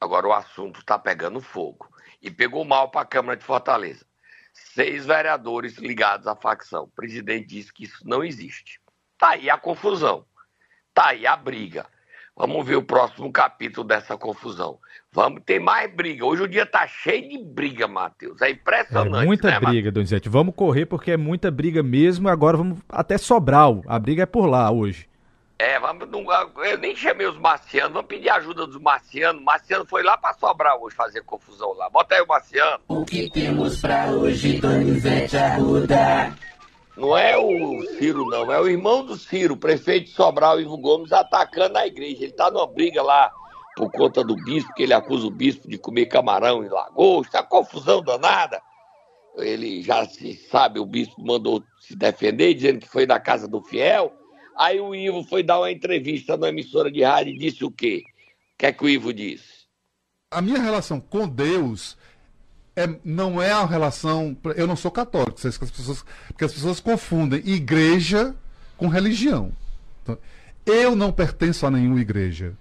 Agora 0.00 0.28
o 0.28 0.32
assunto 0.32 0.78
está 0.78 0.96
pegando 0.96 1.40
fogo. 1.40 1.93
E 2.24 2.30
pegou 2.30 2.64
mal 2.64 2.90
para 2.90 3.02
a 3.02 3.06
Câmara 3.06 3.36
de 3.36 3.44
Fortaleza. 3.44 4.06
Seis 4.52 5.04
vereadores 5.04 5.76
ligados 5.76 6.26
à 6.26 6.34
facção. 6.34 6.84
O 6.84 6.88
presidente 6.88 7.46
disse 7.46 7.72
que 7.72 7.84
isso 7.84 8.00
não 8.02 8.24
existe. 8.24 8.80
Tá 9.18 9.30
aí 9.30 9.50
a 9.50 9.58
confusão. 9.58 10.24
Tá 10.94 11.08
aí 11.08 11.26
a 11.26 11.36
briga. 11.36 11.86
Vamos 12.36 12.66
ver 12.66 12.76
o 12.76 12.82
próximo 12.82 13.30
capítulo 13.30 13.86
dessa 13.86 14.16
confusão. 14.16 14.78
Vamos 15.12 15.42
ter 15.44 15.60
mais 15.60 15.94
briga. 15.94 16.24
Hoje 16.24 16.42
o 16.42 16.48
dia 16.48 16.64
tá 16.64 16.86
cheio 16.86 17.28
de 17.28 17.38
briga, 17.38 17.86
Matheus. 17.86 18.40
É 18.40 18.50
impressionante. 18.50 19.22
É 19.22 19.26
muita 19.26 19.50
né, 19.50 19.60
briga, 19.60 19.92
Donizete. 19.92 20.28
Vamos 20.28 20.54
correr 20.54 20.86
porque 20.86 21.12
é 21.12 21.16
muita 21.16 21.50
briga 21.50 21.82
mesmo. 21.82 22.28
Agora 22.28 22.56
vamos 22.56 22.78
até 22.88 23.18
Sobral. 23.18 23.82
A 23.86 23.98
briga 23.98 24.22
é 24.22 24.26
por 24.26 24.46
lá 24.46 24.70
hoje. 24.70 25.08
É, 25.58 25.78
vamos. 25.78 26.08
Eu 26.64 26.78
nem 26.78 26.96
chamei 26.96 27.26
os 27.26 27.38
marcianos. 27.38 27.92
Vamos 27.92 28.08
pedir 28.08 28.28
ajuda 28.28 28.66
dos 28.66 28.80
marcianos. 28.80 29.40
O 29.40 29.44
marciano 29.44 29.86
foi 29.86 30.02
lá 30.02 30.16
pra 30.16 30.34
Sobral 30.34 30.82
hoje 30.82 30.96
fazer 30.96 31.22
confusão 31.22 31.72
lá. 31.74 31.88
Bota 31.88 32.14
aí 32.14 32.22
o 32.22 32.26
marciano. 32.26 32.80
O 32.88 33.04
que 33.04 33.30
temos 33.30 33.80
pra 33.80 34.10
hoje, 34.10 34.60
Donizete 34.60 35.36
Arruda? 35.36 36.34
Não 36.96 37.16
é 37.16 37.36
o 37.36 37.82
Ciro, 37.98 38.24
não. 38.26 38.52
É 38.52 38.60
o 38.60 38.68
irmão 38.68 39.04
do 39.04 39.16
Ciro, 39.16 39.56
prefeito 39.56 40.06
de 40.06 40.12
Sobral, 40.12 40.60
Ivo 40.60 40.76
Gomes, 40.76 41.12
atacando 41.12 41.78
a 41.78 41.86
igreja. 41.86 42.24
Ele 42.24 42.32
tá 42.32 42.50
numa 42.50 42.66
briga 42.66 43.02
lá 43.02 43.32
por 43.76 43.90
conta 43.90 44.22
do 44.22 44.36
bispo, 44.36 44.72
que 44.74 44.84
ele 44.84 44.94
acusa 44.94 45.26
o 45.26 45.30
bispo 45.30 45.68
de 45.68 45.78
comer 45.78 46.06
camarão 46.06 46.64
em 46.64 46.68
lagosta. 46.68 47.42
Confusão 47.42 48.02
danada. 48.02 48.60
Ele 49.36 49.82
já 49.82 50.04
se 50.04 50.34
sabe, 50.48 50.78
o 50.78 50.86
bispo 50.86 51.20
mandou 51.24 51.62
se 51.80 51.96
defender, 51.96 52.54
dizendo 52.54 52.80
que 52.80 52.88
foi 52.88 53.04
da 53.06 53.18
casa 53.18 53.48
do 53.48 53.60
fiel. 53.60 54.12
Aí 54.56 54.80
o 54.80 54.94
Ivo 54.94 55.24
foi 55.24 55.42
dar 55.42 55.58
uma 55.58 55.70
entrevista 55.70 56.36
numa 56.36 56.48
emissora 56.48 56.90
de 56.90 57.02
rádio 57.02 57.34
e 57.34 57.38
disse 57.38 57.64
o 57.64 57.70
quê? 57.70 58.04
O 58.54 58.58
que 58.58 58.66
é 58.66 58.72
que 58.72 58.84
o 58.84 58.88
Ivo 58.88 59.12
disse? 59.12 59.64
A 60.30 60.40
minha 60.40 60.60
relação 60.60 61.00
com 61.00 61.28
Deus 61.28 61.96
é, 62.76 62.88
não 63.04 63.40
é 63.40 63.52
a 63.52 63.64
relação. 63.64 64.36
Eu 64.56 64.66
não 64.66 64.76
sou 64.76 64.90
católico, 64.90 65.34
as 65.46 65.58
pessoas, 65.58 66.04
porque 66.28 66.44
as 66.44 66.52
pessoas 66.52 66.80
confundem 66.80 67.40
igreja 67.44 68.34
com 68.76 68.88
religião. 68.88 69.52
Então, 70.02 70.18
eu 70.66 70.96
não 70.96 71.12
pertenço 71.12 71.66
a 71.66 71.70
nenhuma 71.70 72.00
igreja. 72.00 72.56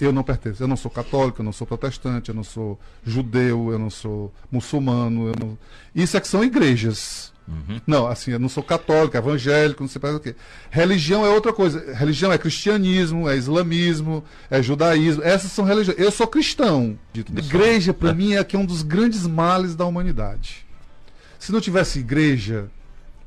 Eu 0.00 0.12
não 0.12 0.22
pertenço. 0.22 0.62
Eu 0.62 0.68
não 0.68 0.76
sou 0.76 0.90
católico, 0.90 1.40
eu 1.40 1.44
não 1.44 1.52
sou 1.52 1.66
protestante, 1.66 2.28
eu 2.28 2.34
não 2.34 2.44
sou 2.44 2.78
judeu, 3.04 3.72
eu 3.72 3.78
não 3.78 3.90
sou 3.90 4.32
muçulmano. 4.50 5.32
Não... 5.38 5.58
Isso 5.94 6.16
é 6.16 6.20
que 6.20 6.28
são 6.28 6.44
igrejas. 6.44 7.32
Uhum. 7.48 7.80
Não, 7.86 8.06
assim, 8.06 8.30
eu 8.30 8.38
não 8.38 8.48
sou 8.48 8.62
católico, 8.62 9.16
evangélico, 9.16 9.82
não 9.82 9.88
sei 9.88 9.98
para 9.98 10.14
o 10.14 10.20
quê. 10.20 10.36
Religião 10.70 11.24
é 11.24 11.30
outra 11.30 11.52
coisa. 11.52 11.94
Religião 11.94 12.30
é 12.30 12.36
cristianismo, 12.36 13.28
é 13.28 13.36
islamismo, 13.36 14.22
é 14.50 14.62
judaísmo. 14.62 15.22
Essas 15.22 15.50
são 15.50 15.64
religiões. 15.64 15.98
Eu 15.98 16.10
sou 16.10 16.26
cristão. 16.26 16.98
Igreja, 17.14 17.94
para 17.94 18.12
mim, 18.12 18.34
é 18.34 18.44
que 18.44 18.54
é 18.54 18.58
um 18.58 18.66
dos 18.66 18.82
grandes 18.82 19.26
males 19.26 19.74
da 19.74 19.86
humanidade. 19.86 20.66
Se 21.38 21.50
não 21.50 21.60
tivesse 21.60 22.00
igreja, 22.00 22.70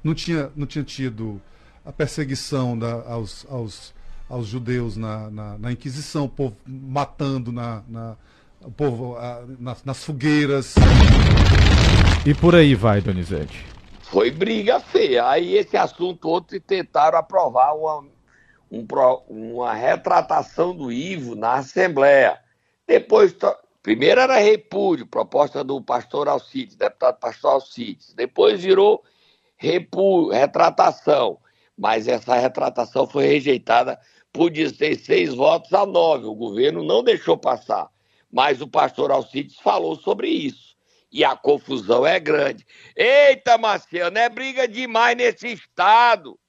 não 0.04 0.14
tinha, 0.14 0.52
não 0.56 0.68
tinha 0.68 0.84
tido 0.84 1.42
a 1.84 1.92
perseguição 1.92 2.78
da, 2.78 2.94
aos, 3.08 3.46
aos, 3.50 3.94
aos 4.32 4.48
judeus 4.48 4.96
na, 4.96 5.30
na, 5.30 5.58
na 5.58 5.72
Inquisição, 5.74 6.26
o 6.26 6.30
povo 6.30 6.56
matando 6.66 7.52
na, 7.52 7.84
na 7.88 8.18
o 8.64 8.72
povo 8.72 9.18
a, 9.18 9.44
nas, 9.60 9.84
nas 9.84 10.04
fogueiras. 10.04 10.76
E 12.26 12.34
por 12.34 12.56
aí 12.56 12.76
vai, 12.76 13.02
Donizete. 13.02 13.66
Foi 14.04 14.32
briga 14.32 14.80
feia. 14.80 15.28
Aí 15.28 15.56
esse 15.56 15.76
assunto 15.76 16.30
outro 16.30 16.60
tentaram 16.60 17.18
aprovar 17.18 17.74
uma, 17.74 18.06
um, 18.72 18.86
uma 19.28 19.74
retratação 19.74 20.76
do 20.76 20.92
Ivo 20.92 21.36
na 21.36 21.56
Assembleia. 21.56 22.40
Depois, 22.88 23.36
primeiro 23.82 24.22
era 24.22 24.38
repúdio, 24.38 25.08
proposta 25.08 25.64
do 25.64 25.82
pastor 25.82 26.28
Alcides, 26.28 26.76
deputado 26.76 27.20
pastor 27.20 27.54
Alcides. 27.54 28.14
Depois 28.14 28.62
virou 28.62 29.04
repúdio, 29.58 30.34
retratação. 30.34 31.40
Mas 31.78 32.08
essa 32.08 32.36
retratação 32.36 33.08
foi 33.08 33.26
rejeitada 33.26 34.00
por 34.32 34.50
16 34.50 35.34
votos 35.34 35.74
a 35.74 35.86
9. 35.86 36.26
O 36.26 36.36
governo 36.36 36.84
não 36.84 37.04
deixou 37.04 37.38
passar. 37.38 37.90
Mas 38.32 38.62
o 38.62 38.68
pastor 38.68 39.12
Alcides 39.12 39.58
falou 39.58 39.96
sobre 39.96 40.30
isso 40.30 40.72
e 41.12 41.26
a 41.26 41.36
confusão 41.36 42.06
é 42.06 42.20
grande. 42.20 42.66
Eita, 42.96 43.58
Marciano, 43.58 44.18
é 44.18 44.30
briga 44.30 44.68
demais 44.68 45.18
nesse 45.18 45.48
estado. 45.50 46.40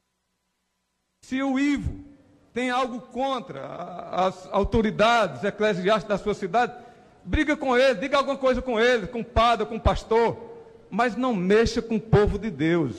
Se 1.22 1.42
o 1.42 1.58
Ivo 1.58 2.04
tem 2.54 2.70
algo 2.70 3.00
contra 3.00 3.66
as 4.10 4.48
autoridades 4.52 5.42
eclesiásticas 5.42 6.18
da 6.18 6.22
sua 6.22 6.34
cidade, 6.34 6.74
briga 7.24 7.56
com 7.56 7.76
ele, 7.76 7.98
diga 7.98 8.18
alguma 8.18 8.36
coisa 8.36 8.62
com 8.62 8.78
ele, 8.78 9.06
com 9.06 9.20
o 9.20 9.24
padre, 9.24 9.66
com 9.66 9.76
o 9.76 9.80
pastor, 9.80 10.36
mas 10.90 11.16
não 11.16 11.34
mexa 11.34 11.82
com 11.82 11.96
o 11.96 12.00
povo 12.00 12.38
de 12.38 12.50
Deus. 12.50 12.96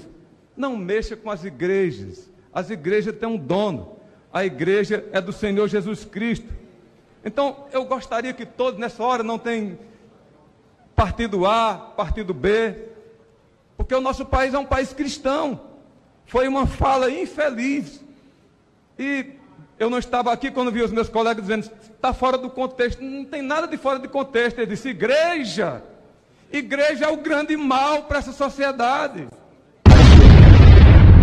Não 0.57 0.75
mexa 0.75 1.15
com 1.15 1.31
as 1.31 1.43
igrejas. 1.43 2.29
As 2.51 2.69
igrejas 2.69 3.15
têm 3.15 3.29
um 3.29 3.37
dono. 3.37 3.97
A 4.33 4.43
igreja 4.43 5.05
é 5.11 5.21
do 5.21 5.31
Senhor 5.31 5.67
Jesus 5.67 6.03
Cristo. 6.03 6.51
Então, 7.23 7.67
eu 7.71 7.85
gostaria 7.85 8.33
que 8.33 8.47
todos 8.47 8.79
nessa 8.79 9.03
hora 9.03 9.21
não 9.21 9.37
tenham 9.37 9.77
partido 10.95 11.45
A, 11.45 11.75
partido 11.95 12.33
B, 12.33 12.75
porque 13.77 13.93
o 13.93 14.01
nosso 14.01 14.25
país 14.25 14.53
é 14.55 14.57
um 14.57 14.65
país 14.65 14.91
cristão. 14.91 15.61
Foi 16.25 16.47
uma 16.47 16.65
fala 16.65 17.11
infeliz. 17.11 18.03
E 18.97 19.33
eu 19.77 19.89
não 19.89 19.99
estava 19.99 20.31
aqui 20.33 20.49
quando 20.49 20.71
vi 20.71 20.81
os 20.81 20.91
meus 20.91 21.09
colegas 21.09 21.43
dizendo, 21.43 21.69
está 21.95 22.11
fora 22.11 22.37
do 22.37 22.49
contexto. 22.49 23.03
Não 23.03 23.25
tem 23.25 23.41
nada 23.41 23.67
de 23.67 23.77
fora 23.77 23.99
de 23.99 24.07
contexto. 24.07 24.57
Ele 24.57 24.67
disse, 24.67 24.89
igreja. 24.89 25.83
Igreja 26.51 27.05
é 27.05 27.09
o 27.09 27.17
grande 27.17 27.55
mal 27.55 28.03
para 28.03 28.17
essa 28.17 28.31
sociedade. 28.31 29.27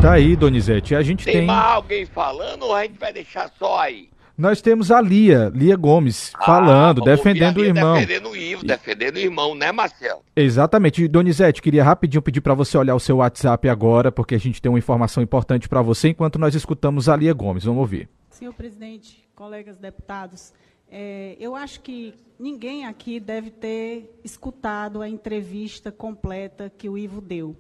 Tá 0.01 0.13
aí, 0.13 0.35
Donizete. 0.35 0.95
A 0.95 1.03
gente 1.03 1.27
tem. 1.27 1.35
Tem 1.35 1.47
mais 1.47 1.75
alguém 1.75 2.07
falando 2.07 2.63
ou 2.63 2.75
a 2.75 2.85
gente 2.85 2.99
vai 2.99 3.13
deixar 3.13 3.53
só 3.59 3.81
aí? 3.81 4.09
Nós 4.37 4.63
temos 4.63 4.91
a 4.91 4.99
Lia, 4.99 5.53
Lia 5.55 5.77
Gomes, 5.77 6.33
ah, 6.35 6.47
falando, 6.47 7.03
defendendo 7.03 7.59
o 7.59 7.65
irmão. 7.65 7.97
Defendendo 7.97 8.31
o 8.31 8.37
Ivo, 8.37 8.65
defendendo 8.65 9.17
o 9.17 9.19
irmão, 9.19 9.55
né, 9.55 9.71
Marcelo? 9.71 10.23
Exatamente. 10.35 11.07
Donizete, 11.07 11.61
queria 11.61 11.85
rapidinho 11.85 12.23
pedir 12.23 12.41
para 12.41 12.55
você 12.55 12.79
olhar 12.79 12.95
o 12.95 13.01
seu 13.01 13.19
WhatsApp 13.19 13.69
agora, 13.69 14.11
porque 14.11 14.35
a 14.35 14.39
gente 14.39 14.63
tem 14.63 14.73
uma 14.73 14.79
informação 14.79 15.23
importante 15.23 15.69
para 15.69 15.83
você, 15.83 16.09
enquanto 16.09 16.39
nós 16.39 16.55
escutamos 16.55 17.07
a 17.07 17.15
Lia 17.15 17.35
Gomes. 17.35 17.65
Vamos 17.65 17.81
ouvir. 17.81 18.09
Senhor 18.31 18.55
presidente, 18.55 19.29
colegas 19.37 19.77
deputados, 19.77 20.55
é, 20.91 21.37
eu 21.39 21.55
acho 21.55 21.83
que 21.83 22.15
ninguém 22.39 22.87
aqui 22.87 23.21
deve 23.21 23.51
ter 23.51 24.19
escutado 24.25 25.03
a 25.03 25.09
entrevista 25.09 25.93
completa 25.93 26.73
que 26.75 26.89
o 26.89 26.97
Ivo 26.97 27.21
deu. 27.21 27.55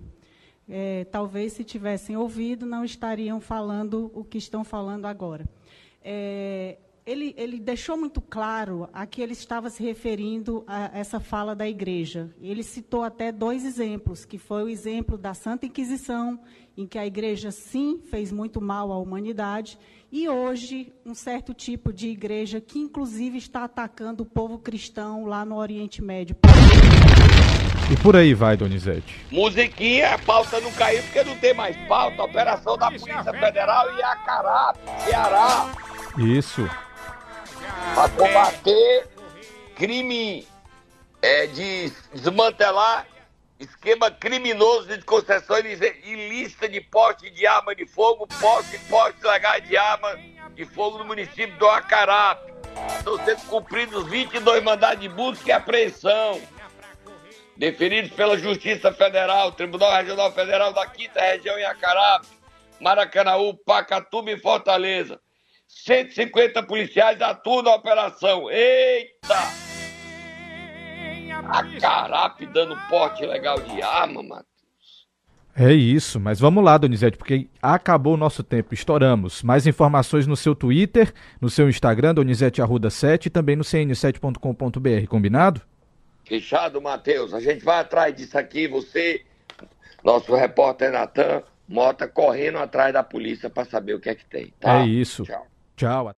É, 0.70 1.04
talvez 1.04 1.54
se 1.54 1.64
tivessem 1.64 2.16
ouvido, 2.16 2.64
não 2.64 2.84
estariam 2.84 3.40
falando 3.40 4.10
o 4.14 4.22
que 4.24 4.38
estão 4.38 4.62
falando 4.62 5.06
agora. 5.06 5.44
É, 6.02 6.78
ele, 7.04 7.34
ele 7.36 7.58
deixou 7.58 7.96
muito 7.96 8.20
claro 8.20 8.88
a 8.92 9.04
que 9.04 9.20
ele 9.20 9.32
estava 9.32 9.68
se 9.68 9.82
referindo 9.82 10.62
a 10.68 10.96
essa 10.96 11.18
fala 11.18 11.56
da 11.56 11.68
igreja. 11.68 12.32
Ele 12.40 12.62
citou 12.62 13.02
até 13.02 13.32
dois 13.32 13.64
exemplos, 13.64 14.24
que 14.24 14.38
foi 14.38 14.62
o 14.62 14.68
exemplo 14.68 15.18
da 15.18 15.34
Santa 15.34 15.66
Inquisição, 15.66 16.38
em 16.76 16.86
que 16.86 16.98
a 16.98 17.06
igreja 17.06 17.50
sim 17.50 18.00
fez 18.04 18.30
muito 18.30 18.60
mal 18.60 18.92
à 18.92 18.98
humanidade, 18.98 19.76
e 20.12 20.28
hoje 20.28 20.92
um 21.04 21.14
certo 21.14 21.52
tipo 21.52 21.92
de 21.92 22.08
igreja 22.08 22.60
que 22.60 22.78
inclusive 22.78 23.38
está 23.38 23.64
atacando 23.64 24.22
o 24.22 24.26
povo 24.26 24.58
cristão 24.58 25.24
lá 25.24 25.44
no 25.44 25.56
Oriente 25.56 26.02
Médio. 26.02 26.36
E 27.90 27.96
por 27.96 28.14
aí 28.14 28.34
vai, 28.34 28.56
Donizete. 28.56 29.26
Musiquinha, 29.32 30.14
a 30.14 30.18
pauta 30.18 30.60
não 30.60 30.70
caiu 30.72 31.02
porque 31.02 31.24
não 31.24 31.36
tem 31.38 31.52
mais 31.52 31.76
pauta. 31.88 32.22
Operação 32.22 32.78
da 32.78 32.86
Polícia 32.86 33.24
Federal 33.24 33.98
e 33.98 34.02
Acará, 34.02 34.74
Ceará. 35.04 35.72
Isso. 36.16 36.70
Para 37.94 38.08
combater 38.10 39.08
crime 39.74 40.46
é, 41.20 41.48
de 41.48 41.92
desmantelar 42.14 43.06
esquema 43.58 44.10
criminoso 44.10 44.86
de 44.86 45.02
concessão 45.04 45.58
ilícita 45.58 46.68
de 46.68 46.80
porte 46.80 47.28
de 47.28 47.46
arma 47.46 47.74
de 47.74 47.86
fogo, 47.86 48.26
posse 48.40 48.76
e 48.76 48.78
porte 48.80 49.18
legais 49.22 49.68
de 49.68 49.76
arma 49.76 50.16
de 50.54 50.64
fogo 50.64 50.98
no 50.98 51.04
município 51.04 51.58
do 51.58 51.68
Acarape. 51.68 52.52
Estão 52.96 53.22
sendo 53.24 53.42
cumpridos 53.48 54.06
22 54.06 54.62
mandados 54.62 55.00
de 55.00 55.08
busca 55.08 55.48
e 55.48 55.52
apreensão, 55.52 56.40
deferidos 57.60 58.10
pela 58.12 58.38
Justiça 58.38 58.90
Federal, 58.90 59.52
Tribunal 59.52 59.92
Regional 59.92 60.32
Federal 60.32 60.72
da 60.72 60.86
Quinta 60.86 61.20
Região 61.20 61.58
em 61.58 61.64
Acarape, 61.64 62.26
Maracanaú, 62.80 63.54
Pacatuba 63.54 64.30
e 64.30 64.38
Fortaleza. 64.38 65.20
150 65.68 66.62
policiais 66.62 67.20
atuam 67.20 67.62
na 67.62 67.74
operação. 67.74 68.50
Eita! 68.50 69.36
A 71.42 72.34
dando 72.46 72.76
porte 72.88 73.26
legal 73.26 73.60
de 73.60 73.82
arma, 73.82 74.22
Matheus. 74.22 74.46
É 75.54 75.70
isso, 75.70 76.18
mas 76.18 76.40
vamos 76.40 76.64
lá, 76.64 76.78
Donizete, 76.78 77.18
porque 77.18 77.46
acabou 77.60 78.14
o 78.14 78.16
nosso 78.16 78.42
tempo, 78.42 78.72
estouramos. 78.72 79.42
Mais 79.42 79.66
informações 79.66 80.26
no 80.26 80.36
seu 80.36 80.54
Twitter, 80.54 81.12
no 81.38 81.50
seu 81.50 81.68
Instagram, 81.68 82.14
Donizete 82.14 82.62
Arruda 82.62 82.88
7 82.88 83.26
e 83.26 83.30
também 83.30 83.54
no 83.54 83.64
cn7.com.br, 83.64 85.06
combinado? 85.08 85.60
Fechado, 86.30 86.80
Matheus. 86.80 87.34
A 87.34 87.40
gente 87.40 87.64
vai 87.64 87.80
atrás 87.80 88.14
disso 88.14 88.38
aqui, 88.38 88.68
você, 88.68 89.24
nosso 90.04 90.32
repórter 90.32 90.92
Natan 90.92 91.42
Mota, 91.66 92.06
correndo 92.06 92.58
atrás 92.58 92.92
da 92.92 93.02
polícia 93.02 93.50
para 93.50 93.64
saber 93.64 93.94
o 93.94 94.00
que 94.00 94.08
é 94.08 94.14
que 94.14 94.24
tem. 94.24 94.54
Tá? 94.60 94.78
É 94.78 94.86
isso. 94.86 95.24
Tchau. 95.24 95.46
Tchau. 95.76 96.08